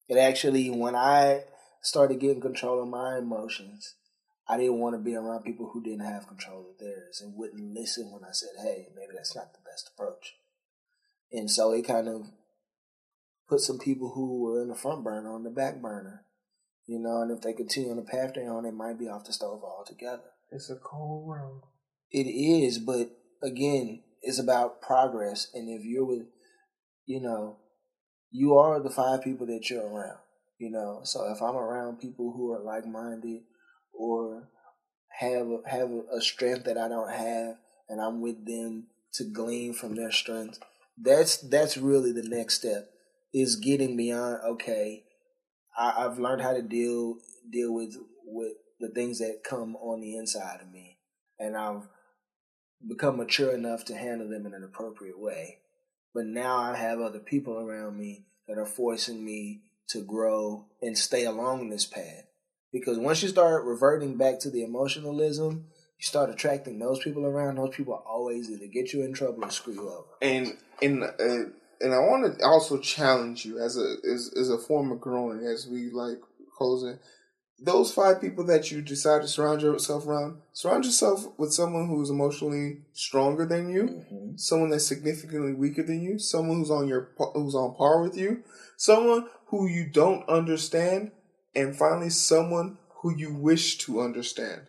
It 0.08 0.18
actually, 0.18 0.70
when 0.70 0.94
I 0.94 1.44
started 1.82 2.20
getting 2.20 2.40
control 2.40 2.82
of 2.82 2.88
my 2.88 3.18
emotions, 3.18 3.94
I 4.48 4.57
didn't 4.57 4.78
want 4.78 4.94
to 4.94 4.98
be 4.98 5.14
around 5.14 5.44
people 5.44 5.70
who 5.72 5.83
didn't 5.83 6.05
have 6.05 6.26
control 6.26 6.70
of 6.70 6.78
theirs 6.78 7.20
and 7.22 7.37
wouldn't 7.37 7.74
listen 7.74 8.11
when 8.11 8.24
I 8.24 8.33
said, 8.33 8.50
hey, 8.62 8.88
maybe 8.94 9.12
that's 9.14 9.37
not 9.37 9.52
the 9.52 9.61
best 9.64 9.90
approach. 9.94 10.35
And 11.31 11.50
so 11.50 11.72
it 11.72 11.87
kind 11.87 12.09
of 12.09 12.26
put 13.48 13.61
some 13.61 13.78
people 13.78 14.12
who 14.14 14.40
were 14.40 14.61
in 14.61 14.68
the 14.68 14.74
front 14.74 15.05
burner 15.05 15.33
on 15.33 15.44
the 15.44 15.50
back 15.50 15.81
burner. 15.81 16.24
You 16.87 16.98
know, 16.98 17.22
and 17.22 17.31
if 17.31 17.42
they 17.42 17.52
continue 17.52 17.90
on 17.90 17.96
the 17.96 18.02
path 18.02 18.33
they're 18.35 18.52
on, 18.52 18.66
it 18.66 18.74
might 18.74 18.98
be 18.98 19.09
off 19.09 19.24
the 19.24 19.33
stove 19.33 19.62
altogether. 19.62 20.33
It's 20.50 20.68
a 20.68 20.76
cold 20.76 21.26
world. 21.26 21.62
It 22.11 22.24
is, 22.24 22.78
but 22.78 23.11
again, 23.42 24.02
it's 24.20 24.40
about 24.40 24.83
progress. 24.83 25.48
And 25.55 25.68
if 25.68 25.85
you're 25.85 26.05
with, 26.05 26.26
you 27.07 27.20
know, 27.20 27.59
you 28.31 28.57
are 28.57 28.81
the 28.81 28.90
five 28.90 29.22
people 29.22 29.46
that 29.46 29.70
you're 29.70 29.87
around. 29.87 30.18
You 30.59 30.70
know, 30.70 31.00
so 31.05 31.33
if 31.33 31.40
I'm 31.40 31.57
around 31.57 32.00
people 32.00 32.33
who 32.37 32.52
are 32.52 32.61
like 32.62 32.87
minded 32.87 33.42
or 33.92 34.48
have 35.20 35.48
have 35.66 35.90
a 36.12 36.20
strength 36.20 36.64
that 36.64 36.78
I 36.78 36.88
don't 36.88 37.11
have, 37.11 37.57
and 37.88 38.00
I'm 38.00 38.20
with 38.20 38.46
them 38.46 38.88
to 39.14 39.24
glean 39.24 39.74
from 39.74 39.94
their 39.94 40.12
strength, 40.12 40.59
that's 41.00 41.37
that's 41.37 41.76
really 41.76 42.12
the 42.12 42.28
next 42.28 42.55
step. 42.55 42.90
Is 43.35 43.57
getting 43.57 43.96
beyond. 43.96 44.40
Okay, 44.44 45.05
I, 45.76 46.05
I've 46.05 46.18
learned 46.18 46.42
how 46.42 46.52
to 46.52 46.62
deal 46.62 47.16
deal 47.50 47.72
with 47.72 47.96
with 48.24 48.52
the 48.81 48.88
things 48.88 49.18
that 49.20 49.44
come 49.44 49.76
on 49.76 50.00
the 50.00 50.16
inside 50.16 50.61
of 50.61 50.70
me, 50.70 50.98
and 51.38 51.57
I've 51.57 51.88
become 52.87 53.16
mature 53.16 53.52
enough 53.52 53.85
to 53.87 53.94
handle 53.94 54.28
them 54.28 54.46
in 54.46 54.55
an 54.55 54.64
appropriate 54.64 55.18
way. 55.18 55.59
But 56.14 56.26
now 56.26 56.57
I 56.57 56.76
have 56.76 57.00
other 57.00 57.20
people 57.20 57.59
around 57.59 57.96
me 57.96 58.26
that 58.48 58.59
are 58.59 58.66
forcing 58.66 59.24
me 59.24 59.62
to 59.88 60.02
grow 60.02 60.66
and 60.81 60.96
stay 60.96 61.24
along 61.24 61.70
this 61.70 61.87
path. 61.87 62.24
Because 62.72 62.98
once 62.98 63.22
you 63.22 63.28
start 63.28 63.64
reverting 63.64 64.16
back 64.16 64.38
to 64.40 64.50
the 64.50 64.62
emotionalism, 64.62 65.66
you 65.98 66.04
start 66.04 66.30
attracting 66.30 66.78
those 66.78 67.00
people 67.00 67.26
around. 67.26 67.56
Those 67.56 67.76
people 67.76 68.02
always 68.06 68.50
either 68.50 68.66
get 68.66 68.92
you 68.92 69.04
in 69.04 69.12
trouble 69.12 69.44
or 69.44 69.50
screw 69.50 69.74
you 69.74 69.88
up. 69.88 70.06
And 70.22 70.56
and 70.80 71.04
uh, 71.04 71.50
and 71.80 71.92
I 71.92 71.98
want 71.98 72.38
to 72.38 72.44
also 72.44 72.78
challenge 72.78 73.44
you 73.44 73.58
as 73.58 73.76
a 73.76 73.96
as, 74.11 74.32
as 74.37 74.48
a 74.48 74.58
form 74.58 74.90
of 74.90 75.00
growing 75.00 75.44
as 75.44 75.66
we 75.66 75.90
like 75.90 76.18
closing. 76.56 76.98
Those 77.64 77.92
five 77.92 78.20
people 78.20 78.44
that 78.46 78.72
you 78.72 78.82
decide 78.82 79.22
to 79.22 79.28
surround 79.28 79.62
yourself 79.62 80.04
around, 80.04 80.38
surround 80.52 80.85
yourself 80.85 81.28
with 81.38 81.52
someone 81.52 81.87
who's 81.87 82.11
emotionally 82.11 82.78
stronger 82.92 83.46
than 83.46 83.70
you, 83.70 83.82
mm-hmm. 83.85 84.37
someone 84.37 84.70
that's 84.70 84.87
significantly 84.87 85.52
weaker 85.52 85.85
than 85.85 86.02
you, 86.02 86.18
someone 86.18 86.58
who's 86.58 86.70
on 86.72 86.88
your 86.88 87.11
who's 87.35 87.54
on 87.54 87.76
par 87.76 88.02
with 88.02 88.16
you, 88.16 88.42
someone 88.76 89.28
who 89.46 89.68
you 89.68 89.88
don't 89.88 90.28
understand, 90.28 91.12
and 91.54 91.76
finally 91.76 92.10
someone 92.10 92.78
who 93.02 93.14
you 93.16 93.34
wish 93.34 93.78
to 93.78 94.00
understand. 94.00 94.62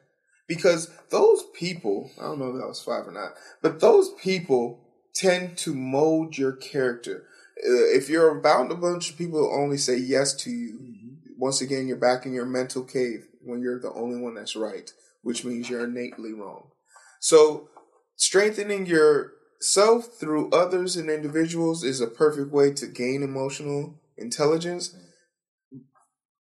Because 0.47 0.89
those 1.09 1.43
people, 1.53 2.11
I 2.19 2.23
don't 2.23 2.39
know 2.39 2.49
if 2.49 2.59
that 2.59 2.67
was 2.67 2.83
five 2.83 3.07
or 3.07 3.11
not, 3.11 3.33
but 3.61 3.79
those 3.79 4.11
people 4.21 4.83
tend 5.13 5.57
to 5.59 5.73
mold 5.73 6.37
your 6.37 6.51
character. 6.51 7.25
Uh, 7.57 7.95
if 7.95 8.09
you're 8.09 8.33
around 8.33 8.71
a 8.71 8.75
bunch 8.75 9.11
of 9.11 9.17
people 9.17 9.39
who 9.39 9.51
only 9.51 9.77
say 9.77 9.97
yes 9.97 10.33
to 10.33 10.49
you, 10.49 10.73
mm-hmm. 10.73 11.33
once 11.37 11.61
again, 11.61 11.87
you're 11.87 11.97
back 11.97 12.25
in 12.25 12.33
your 12.33 12.45
mental 12.45 12.83
cave 12.83 13.27
when 13.43 13.61
you're 13.61 13.79
the 13.79 13.93
only 13.93 14.19
one 14.19 14.35
that's 14.35 14.55
right, 14.55 14.91
which 15.21 15.45
means 15.45 15.69
you're 15.69 15.85
innately 15.85 16.33
wrong. 16.33 16.71
So, 17.19 17.69
strengthening 18.15 18.85
yourself 18.85 20.07
through 20.19 20.49
others 20.49 20.97
and 20.97 21.09
individuals 21.09 21.83
is 21.83 22.01
a 22.01 22.07
perfect 22.07 22.51
way 22.51 22.73
to 22.73 22.87
gain 22.87 23.23
emotional 23.23 23.99
intelligence. 24.17 24.95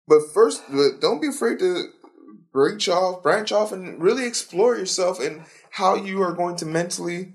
But 0.09 0.31
first, 0.33 0.63
don't 0.99 1.21
be 1.21 1.27
afraid 1.27 1.59
to 1.59 1.89
branch 2.51 2.89
off, 2.89 3.21
branch 3.21 3.51
off, 3.51 3.71
and 3.71 4.01
really 4.01 4.25
explore 4.25 4.75
yourself 4.75 5.19
and 5.19 5.45
how 5.69 5.95
you 5.95 6.21
are 6.23 6.33
going 6.33 6.55
to 6.57 6.65
mentally 6.65 7.33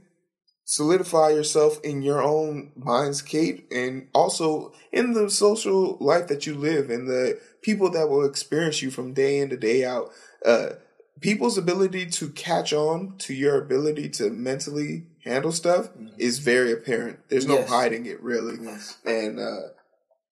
solidify 0.64 1.28
yourself 1.28 1.78
in 1.84 2.02
your 2.02 2.22
own 2.22 2.72
mindscape 2.78 3.62
and 3.70 4.08
also 4.12 4.72
in 4.92 5.12
the 5.12 5.30
social 5.30 5.96
life 6.00 6.26
that 6.26 6.46
you 6.46 6.54
live 6.54 6.90
and 6.90 7.06
the 7.06 7.38
people 7.62 7.90
that 7.90 8.08
will 8.08 8.24
experience 8.24 8.82
you 8.82 8.90
from 8.90 9.12
day 9.12 9.38
in 9.38 9.50
to 9.50 9.56
day 9.56 9.84
out. 9.84 10.10
Uh, 10.44 10.70
people's 11.20 11.56
ability 11.56 12.06
to 12.06 12.28
catch 12.30 12.72
on 12.72 13.14
to 13.18 13.34
your 13.34 13.62
ability 13.62 14.08
to 14.08 14.30
mentally 14.30 15.06
handle 15.22 15.52
stuff 15.52 15.86
mm-hmm. 15.90 16.08
is 16.18 16.38
very 16.38 16.72
apparent. 16.72 17.20
There's 17.28 17.46
no 17.46 17.58
yes. 17.58 17.68
hiding 17.68 18.06
it 18.06 18.22
really. 18.22 18.56
Yes. 18.60 18.96
And 19.04 19.38
uh, 19.38 19.68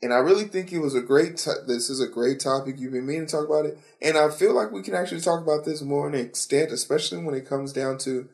and 0.03 0.13
I 0.13 0.19
really 0.19 0.45
think 0.45 0.73
it 0.73 0.81
was 0.81 0.95
a 0.95 1.01
great. 1.01 1.37
To- 1.39 1.63
this 1.67 1.89
is 1.89 2.01
a 2.01 2.09
great 2.09 2.41
topic. 2.41 2.77
You've 2.79 2.93
been 2.93 3.07
meaning 3.07 3.27
to 3.27 3.33
talk 3.33 3.47
about 3.47 3.67
it, 3.67 3.79
and 4.03 4.19
I 4.19 4.29
feel 4.31 4.53
like 4.53 4.73
we 4.73 4.83
can 4.83 4.95
actually 4.95 5.21
talk 5.21 5.41
about 5.41 5.65
this 5.65 5.81
more 5.81 6.09
in 6.09 6.15
extent, 6.15 6.73
especially 6.73 7.23
when 7.23 7.35
it 7.35 7.49
comes 7.49 7.73
down 7.73 7.99
to 7.99 8.29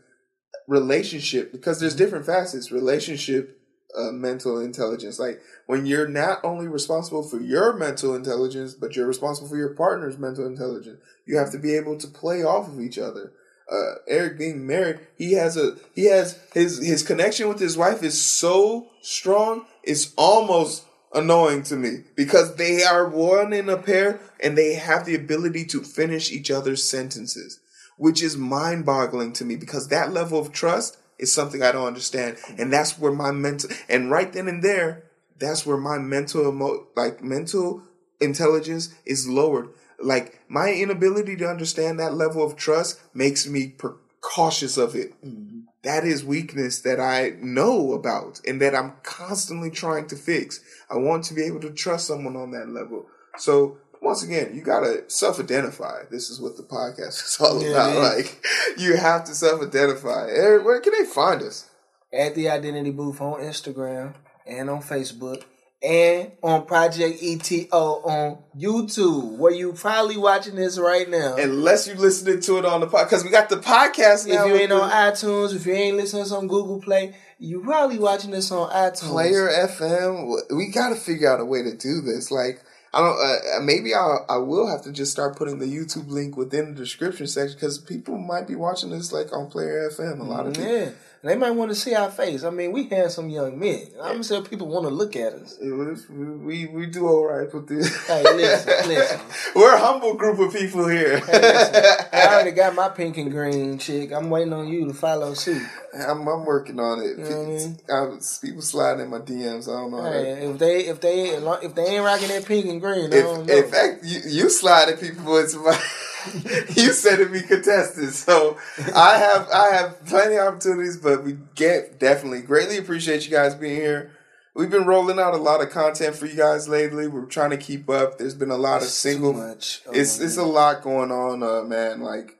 relationship, 0.66 1.52
because 1.52 1.78
there's 1.78 1.94
different 1.94 2.26
facets. 2.26 2.72
Relationship, 2.72 3.60
uh, 3.96 4.12
mental 4.12 4.58
intelligence. 4.58 5.18
Like 5.18 5.40
when 5.66 5.84
you're 5.84 6.08
not 6.08 6.40
only 6.42 6.68
responsible 6.68 7.22
for 7.22 7.38
your 7.38 7.74
mental 7.74 8.14
intelligence, 8.14 8.74
but 8.74 8.96
you're 8.96 9.06
responsible 9.06 9.48
for 9.48 9.56
your 9.56 9.74
partner's 9.74 10.18
mental 10.18 10.46
intelligence. 10.46 10.98
You 11.26 11.36
have 11.36 11.52
to 11.52 11.58
be 11.58 11.76
able 11.76 11.98
to 11.98 12.06
play 12.08 12.42
off 12.42 12.68
of 12.68 12.80
each 12.80 12.98
other. 12.98 13.32
Uh, 13.70 13.96
Eric 14.08 14.38
being 14.38 14.66
married, 14.66 15.00
he 15.18 15.34
has 15.34 15.58
a 15.58 15.76
he 15.94 16.06
has 16.06 16.38
his 16.54 16.78
his 16.78 17.02
connection 17.02 17.48
with 17.48 17.58
his 17.58 17.76
wife 17.76 18.02
is 18.02 18.18
so 18.18 18.88
strong. 19.02 19.66
It's 19.82 20.14
almost 20.16 20.84
annoying 21.14 21.62
to 21.64 21.76
me 21.76 22.04
because 22.14 22.56
they 22.56 22.82
are 22.82 23.08
one 23.08 23.52
in 23.52 23.68
a 23.68 23.76
pair 23.76 24.20
and 24.40 24.56
they 24.56 24.74
have 24.74 25.04
the 25.04 25.14
ability 25.14 25.64
to 25.66 25.82
finish 25.82 26.30
each 26.30 26.50
other's 26.50 26.84
sentences, 26.84 27.60
which 27.96 28.22
is 28.22 28.36
mind 28.36 28.84
boggling 28.84 29.32
to 29.34 29.44
me 29.44 29.56
because 29.56 29.88
that 29.88 30.12
level 30.12 30.38
of 30.38 30.52
trust 30.52 30.98
is 31.18 31.32
something 31.32 31.62
I 31.62 31.72
don't 31.72 31.86
understand. 31.86 32.38
And 32.58 32.72
that's 32.72 32.98
where 32.98 33.12
my 33.12 33.32
mental, 33.32 33.70
and 33.88 34.10
right 34.10 34.32
then 34.32 34.48
and 34.48 34.62
there, 34.62 35.04
that's 35.38 35.64
where 35.66 35.76
my 35.76 35.98
mental, 35.98 36.48
emo- 36.48 36.86
like 36.96 37.22
mental 37.22 37.82
intelligence 38.20 38.94
is 39.04 39.28
lowered. 39.28 39.70
Like 40.00 40.40
my 40.48 40.72
inability 40.72 41.36
to 41.36 41.48
understand 41.48 41.98
that 41.98 42.14
level 42.14 42.44
of 42.44 42.56
trust 42.56 43.00
makes 43.14 43.46
me 43.46 43.68
per- 43.68 43.96
cautious 44.20 44.76
of 44.76 44.94
it. 44.94 45.12
Mm-hmm 45.24 45.57
that 45.82 46.04
is 46.04 46.24
weakness 46.24 46.80
that 46.80 47.00
I 47.00 47.34
know 47.40 47.92
about 47.92 48.40
and 48.46 48.60
that 48.60 48.74
I'm 48.74 48.94
constantly 49.02 49.70
trying 49.70 50.08
to 50.08 50.16
fix. 50.16 50.60
I 50.90 50.96
want 50.96 51.24
to 51.24 51.34
be 51.34 51.44
able 51.44 51.60
to 51.60 51.70
trust 51.70 52.06
someone 52.06 52.36
on 52.36 52.50
that 52.52 52.68
level. 52.68 53.06
So 53.36 53.78
once 54.02 54.22
again, 54.22 54.52
you 54.54 54.62
gotta 54.62 55.08
self-identify. 55.08 56.04
This 56.10 56.30
is 56.30 56.40
what 56.40 56.56
the 56.56 56.62
podcast 56.62 57.08
is 57.24 57.38
all 57.40 57.62
yeah, 57.62 57.70
about. 57.70 58.16
Like 58.16 58.44
you 58.76 58.96
have 58.96 59.24
to 59.24 59.34
self-identify. 59.34 60.26
Where 60.58 60.80
can 60.80 60.92
they 60.98 61.08
find 61.08 61.42
us? 61.42 61.70
At 62.12 62.34
the 62.34 62.48
Identity 62.48 62.90
Booth 62.90 63.20
on 63.20 63.40
Instagram 63.40 64.14
and 64.46 64.70
on 64.70 64.82
Facebook 64.82 65.44
and 65.82 66.32
on 66.42 66.66
Project 66.66 67.20
ETO 67.22 68.04
on 68.04 68.38
YouTube, 68.56 69.36
where 69.36 69.52
you 69.52 69.72
probably 69.72 70.16
watching 70.16 70.56
this 70.56 70.78
right 70.78 71.08
now. 71.08 71.36
Unless 71.36 71.86
you 71.86 71.94
listening 71.94 72.40
to 72.40 72.58
it 72.58 72.64
on 72.64 72.80
the 72.80 72.86
podcast, 72.88 73.04
because 73.04 73.24
we 73.24 73.30
got 73.30 73.48
the 73.48 73.58
podcast 73.58 74.26
now. 74.26 74.46
If 74.46 74.52
you 74.52 74.56
ain't 74.60 74.72
on 74.72 74.90
iTunes, 74.90 75.54
if 75.54 75.66
you 75.66 75.74
ain't 75.74 75.96
listening 75.96 76.24
to 76.24 76.34
on 76.36 76.48
Google 76.48 76.80
Play, 76.80 77.14
you 77.38 77.62
probably 77.62 77.98
watching 77.98 78.32
this 78.32 78.50
on 78.50 78.70
iTunes. 78.70 79.10
Player 79.10 79.48
FM. 79.48 80.56
We 80.56 80.68
got 80.68 80.88
to 80.90 80.96
figure 80.96 81.32
out 81.32 81.40
a 81.40 81.44
way 81.44 81.62
to 81.62 81.76
do 81.76 82.00
this. 82.00 82.32
Like, 82.32 82.60
I 82.92 83.00
don't. 83.00 83.16
Uh, 83.16 83.60
maybe 83.62 83.94
I 83.94 84.18
I 84.28 84.38
will 84.38 84.66
have 84.66 84.82
to 84.82 84.92
just 84.92 85.12
start 85.12 85.36
putting 85.36 85.58
the 85.60 85.66
YouTube 85.66 86.08
link 86.08 86.36
within 86.36 86.74
the 86.74 86.80
description 86.80 87.28
section 87.28 87.54
because 87.54 87.78
people 87.78 88.18
might 88.18 88.48
be 88.48 88.56
watching 88.56 88.90
this 88.90 89.12
like 89.12 89.32
on 89.32 89.48
Player 89.48 89.88
FM. 89.90 90.18
A 90.18 90.22
lot 90.24 90.46
of 90.46 90.54
people. 90.54 90.72
Yeah. 90.72 90.90
They 91.22 91.36
might 91.36 91.50
want 91.50 91.72
to 91.72 91.74
see 91.74 91.94
our 91.94 92.10
face. 92.10 92.44
I 92.44 92.50
mean, 92.50 92.70
we 92.70 92.84
handsome 92.84 93.28
young 93.28 93.58
men. 93.58 93.88
I'm 94.00 94.22
sure 94.22 94.40
people 94.40 94.68
want 94.68 94.86
to 94.86 94.94
look 94.94 95.16
at 95.16 95.32
us. 95.32 95.58
We 95.60 96.66
we 96.66 96.86
do 96.86 97.08
all 97.08 97.26
right 97.26 97.52
with 97.52 97.66
this. 97.66 98.06
Hey, 98.06 98.22
listen, 98.22 98.72
listen. 98.88 99.20
We're 99.56 99.74
a 99.74 99.80
humble 99.80 100.14
group 100.14 100.38
of 100.38 100.54
people 100.54 100.86
here. 100.86 101.18
Hey, 101.18 101.98
I 102.12 102.34
already 102.34 102.52
got 102.52 102.76
my 102.76 102.88
pink 102.88 103.16
and 103.16 103.32
green 103.32 103.78
chick. 103.78 104.12
I'm 104.12 104.30
waiting 104.30 104.52
on 104.52 104.68
you 104.68 104.86
to 104.86 104.94
follow 104.94 105.34
suit. 105.34 105.62
I'm, 105.92 106.26
I'm 106.28 106.44
working 106.44 106.78
on 106.78 107.00
it. 107.00 107.18
You 107.18 107.24
know 107.24 107.42
I 107.90 108.04
mean? 108.04 108.20
people 108.40 108.62
sliding 108.62 109.04
in 109.04 109.10
my 109.10 109.18
DMs. 109.18 109.68
I 109.68 109.80
don't 109.80 109.90
know. 109.90 110.02
Hey, 110.02 110.46
if 110.46 110.58
they 110.58 110.86
if 110.86 111.00
they 111.00 111.30
if 111.30 111.74
they 111.74 111.96
ain't 111.96 112.04
rocking 112.04 112.28
that 112.28 112.46
pink 112.46 112.66
and 112.66 112.80
green, 112.80 113.12
if, 113.12 113.48
in 113.48 113.70
fact 113.70 114.04
you, 114.04 114.20
you 114.24 114.50
slide 114.50 114.88
at 114.88 115.00
people 115.00 115.32
with 115.32 115.54
my. 115.56 115.82
you 116.76 116.92
said 116.92 117.20
it 117.20 117.32
be 117.32 117.42
contested. 117.42 118.12
So 118.14 118.58
I 118.94 119.18
have 119.18 119.48
I 119.50 119.74
have 119.74 120.04
plenty 120.06 120.36
of 120.36 120.48
opportunities, 120.48 120.96
but 120.96 121.24
we 121.24 121.38
get 121.54 121.98
definitely 121.98 122.42
greatly 122.42 122.78
appreciate 122.78 123.24
you 123.24 123.30
guys 123.30 123.54
being 123.54 123.76
here. 123.76 124.12
We've 124.54 124.70
been 124.70 124.86
rolling 124.86 125.20
out 125.20 125.34
a 125.34 125.38
lot 125.38 125.62
of 125.62 125.70
content 125.70 126.16
for 126.16 126.26
you 126.26 126.34
guys 126.34 126.68
lately. 126.68 127.06
We're 127.06 127.26
trying 127.26 127.50
to 127.50 127.56
keep 127.56 127.88
up. 127.88 128.18
There's 128.18 128.34
been 128.34 128.50
a 128.50 128.56
lot 128.56 128.82
of 128.82 128.88
single. 128.88 129.40
Oh 129.40 129.52
it's 129.52 130.18
it's 130.18 130.36
a 130.36 130.44
lot 130.44 130.82
going 130.82 131.12
on, 131.12 131.42
uh, 131.42 131.62
man. 131.62 132.00
Like 132.00 132.37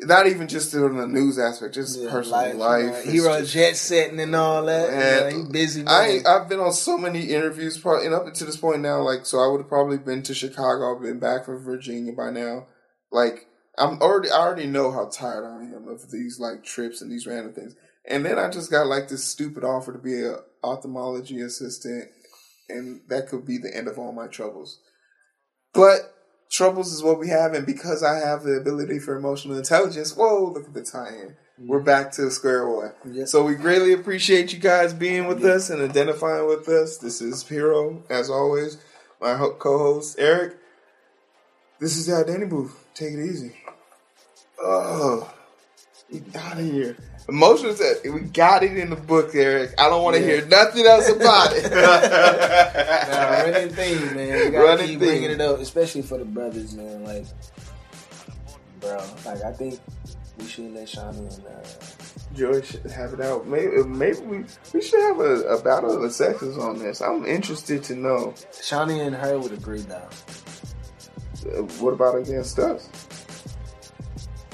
not 0.00 0.26
even 0.26 0.48
just 0.48 0.74
in 0.74 0.96
the 0.96 1.06
news 1.06 1.38
aspect, 1.38 1.74
just 1.74 2.00
yeah, 2.00 2.10
personal 2.10 2.56
life. 2.56 2.84
life. 2.92 3.04
Hero 3.04 3.40
just, 3.40 3.52
jet 3.52 3.76
setting 3.76 4.20
and 4.20 4.34
all 4.34 4.64
that. 4.66 4.90
And 4.90 5.36
yeah, 5.36 5.44
he 5.44 5.52
busy. 5.52 5.82
Man. 5.82 6.22
I 6.26 6.28
I've 6.28 6.48
been 6.48 6.60
on 6.60 6.72
so 6.72 6.98
many 6.98 7.26
interviews, 7.26 7.78
probably, 7.78 8.06
and 8.06 8.14
up 8.14 8.32
to 8.32 8.44
this 8.44 8.56
point 8.56 8.80
now, 8.80 9.00
like 9.02 9.24
so, 9.26 9.38
I 9.38 9.46
would 9.48 9.60
have 9.60 9.68
probably 9.68 9.98
been 9.98 10.22
to 10.24 10.34
Chicago. 10.34 10.94
I've 10.94 11.02
been 11.02 11.20
back 11.20 11.44
from 11.44 11.62
Virginia 11.64 12.12
by 12.12 12.30
now. 12.30 12.66
Like 13.12 13.46
I'm 13.78 14.00
already, 14.00 14.30
I 14.30 14.38
already 14.38 14.66
know 14.66 14.90
how 14.90 15.06
tired 15.06 15.44
I 15.44 15.62
am 15.74 15.88
of 15.88 16.10
these 16.10 16.38
like 16.40 16.64
trips 16.64 17.00
and 17.00 17.10
these 17.10 17.26
random 17.26 17.52
things. 17.52 17.74
And 18.06 18.24
then 18.24 18.38
I 18.38 18.50
just 18.50 18.70
got 18.70 18.86
like 18.86 19.08
this 19.08 19.24
stupid 19.24 19.64
offer 19.64 19.92
to 19.92 19.98
be 19.98 20.22
an 20.22 20.36
ophthalmology 20.62 21.40
assistant, 21.40 22.10
and 22.68 23.00
that 23.08 23.28
could 23.28 23.46
be 23.46 23.58
the 23.58 23.74
end 23.74 23.88
of 23.88 23.98
all 23.98 24.12
my 24.12 24.26
troubles. 24.26 24.80
But 25.72 26.13
troubles 26.50 26.92
is 26.92 27.02
what 27.02 27.18
we 27.18 27.28
have, 27.28 27.54
and 27.54 27.66
because 27.66 28.02
I 28.02 28.18
have 28.18 28.42
the 28.42 28.52
ability 28.52 28.98
for 28.98 29.16
emotional 29.16 29.56
intelligence, 29.56 30.16
whoa, 30.16 30.52
look 30.52 30.66
at 30.66 30.74
the 30.74 30.82
tie-in. 30.82 31.36
We're 31.58 31.78
mm-hmm. 31.78 31.86
back 31.86 32.12
to 32.12 32.30
square 32.30 32.68
one. 32.68 32.92
Yep. 33.04 33.28
So 33.28 33.44
we 33.44 33.54
greatly 33.54 33.92
appreciate 33.92 34.52
you 34.52 34.58
guys 34.58 34.92
being 34.92 35.26
with 35.26 35.40
yep. 35.40 35.56
us 35.56 35.70
and 35.70 35.82
identifying 35.82 36.48
with 36.48 36.68
us. 36.68 36.98
This 36.98 37.20
is 37.20 37.44
Piro, 37.44 38.02
as 38.10 38.28
always, 38.28 38.78
my 39.20 39.36
co-host 39.36 40.16
Eric. 40.18 40.56
This 41.78 41.96
is 41.96 42.06
the 42.06 42.16
identity 42.16 42.46
booth. 42.46 42.84
Take 42.94 43.12
it 43.12 43.24
easy. 43.24 43.56
Oh, 44.60 45.32
get 46.20 46.36
out 46.36 46.58
of 46.58 46.64
here. 46.64 46.96
Emotions 47.28 47.78
that 47.78 48.00
we 48.12 48.20
got 48.20 48.62
it 48.62 48.76
in 48.76 48.90
the 48.90 48.96
book, 48.96 49.34
Eric. 49.34 49.74
I 49.78 49.88
don't 49.88 50.02
want 50.02 50.16
to 50.16 50.22
yeah. 50.22 50.28
hear 50.28 50.46
nothing 50.46 50.84
else 50.84 51.08
about 51.08 51.52
it. 51.54 51.70
nah, 51.70 53.30
running 53.30 53.74
theme, 53.74 54.14
man. 54.14 54.38
We 54.38 54.50
gotta 54.50 54.64
running 54.64 54.86
keep 54.86 54.98
theme. 54.98 55.08
bringing 55.08 55.30
it 55.30 55.40
up, 55.40 55.58
especially 55.58 56.02
for 56.02 56.18
the 56.18 56.26
brothers, 56.26 56.74
man. 56.74 57.02
Like, 57.02 57.24
bro, 58.80 59.02
like 59.24 59.42
I 59.42 59.52
think 59.52 59.80
we 60.38 60.46
should 60.46 60.74
let 60.74 60.88
Shawnee 60.88 61.18
and 61.18 61.46
uh, 61.46 61.66
Joy 62.34 62.60
should 62.60 62.90
have 62.90 63.14
it 63.14 63.20
out. 63.20 63.46
Maybe, 63.46 63.82
maybe 63.84 64.18
we 64.20 64.44
we 64.72 64.82
should 64.82 65.00
have 65.00 65.20
a, 65.20 65.40
a 65.44 65.62
battle 65.62 65.94
of 65.94 66.02
the 66.02 66.10
sexes 66.10 66.58
on 66.58 66.78
this. 66.78 67.00
I'm 67.00 67.24
interested 67.24 67.82
to 67.84 67.94
know. 67.94 68.34
Shawnee 68.62 69.00
and 69.00 69.14
her 69.14 69.38
would 69.38 69.52
agree, 69.52 69.80
though. 69.80 70.08
Uh, 71.46 71.62
what 71.80 71.92
about 71.92 72.16
against 72.16 72.58
us? 72.58 72.88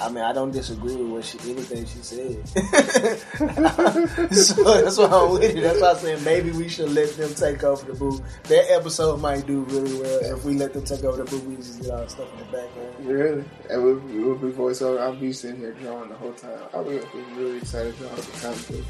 I 0.01 0.09
mean, 0.09 0.25
I 0.25 0.33
don't 0.33 0.51
disagree 0.51 0.97
with 0.97 1.09
what 1.09 1.25
she, 1.25 1.39
anything 1.51 1.85
she 1.85 1.99
said. 1.99 2.49
so 4.33 4.65
that's 4.83 4.97
why 4.97 5.07
I'm 5.07 5.33
with 5.33 5.43
it. 5.43 5.61
That's 5.61 5.81
why 5.81 5.91
I'm 5.91 5.97
saying 5.97 6.25
maybe 6.25 6.53
we 6.53 6.69
should 6.69 6.91
let 6.91 7.11
them 7.17 7.35
take 7.35 7.63
over 7.63 7.85
the 7.85 7.99
booth. 7.99 8.23
That 8.45 8.71
episode 8.71 9.21
might 9.21 9.47
do 9.47 9.61
really 9.65 10.01
well 10.01 10.37
if 10.37 10.45
we 10.45 10.55
let 10.55 10.73
them 10.73 10.85
take 10.85 11.05
over 11.05 11.23
the 11.23 11.31
booth. 11.31 11.45
We 11.45 11.57
just 11.57 11.83
get 11.83 11.91
our 11.91 12.09
stuff 12.09 12.33
in 12.33 12.39
the 12.39 12.45
background. 12.45 13.07
Really? 13.07 13.45
And 13.69 13.85
we'll, 13.85 13.97
we'll 13.97 14.37
be 14.37 14.49
voiceover. 14.51 15.01
I'll 15.01 15.15
be 15.15 15.33
sitting 15.33 15.61
here 15.61 15.73
drawing 15.73 16.09
the 16.09 16.17
whole 16.17 16.33
time. 16.33 16.59
I'll 16.73 16.85
be, 16.85 17.01
really 17.37 17.59
excited 17.59 17.95
to 17.99 18.03
draw 18.03 18.15
the 18.15 18.73
book. 18.73 18.85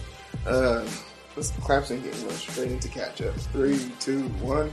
Um, 0.46 0.88
let's 1.36 1.50
claps 1.50 1.90
and 1.90 2.02
get 2.02 2.14
straight 2.14 2.70
into 2.70 2.88
catch 2.88 3.20
up. 3.22 3.34
Three, 3.34 3.90
two, 3.98 4.22
one. 4.40 4.72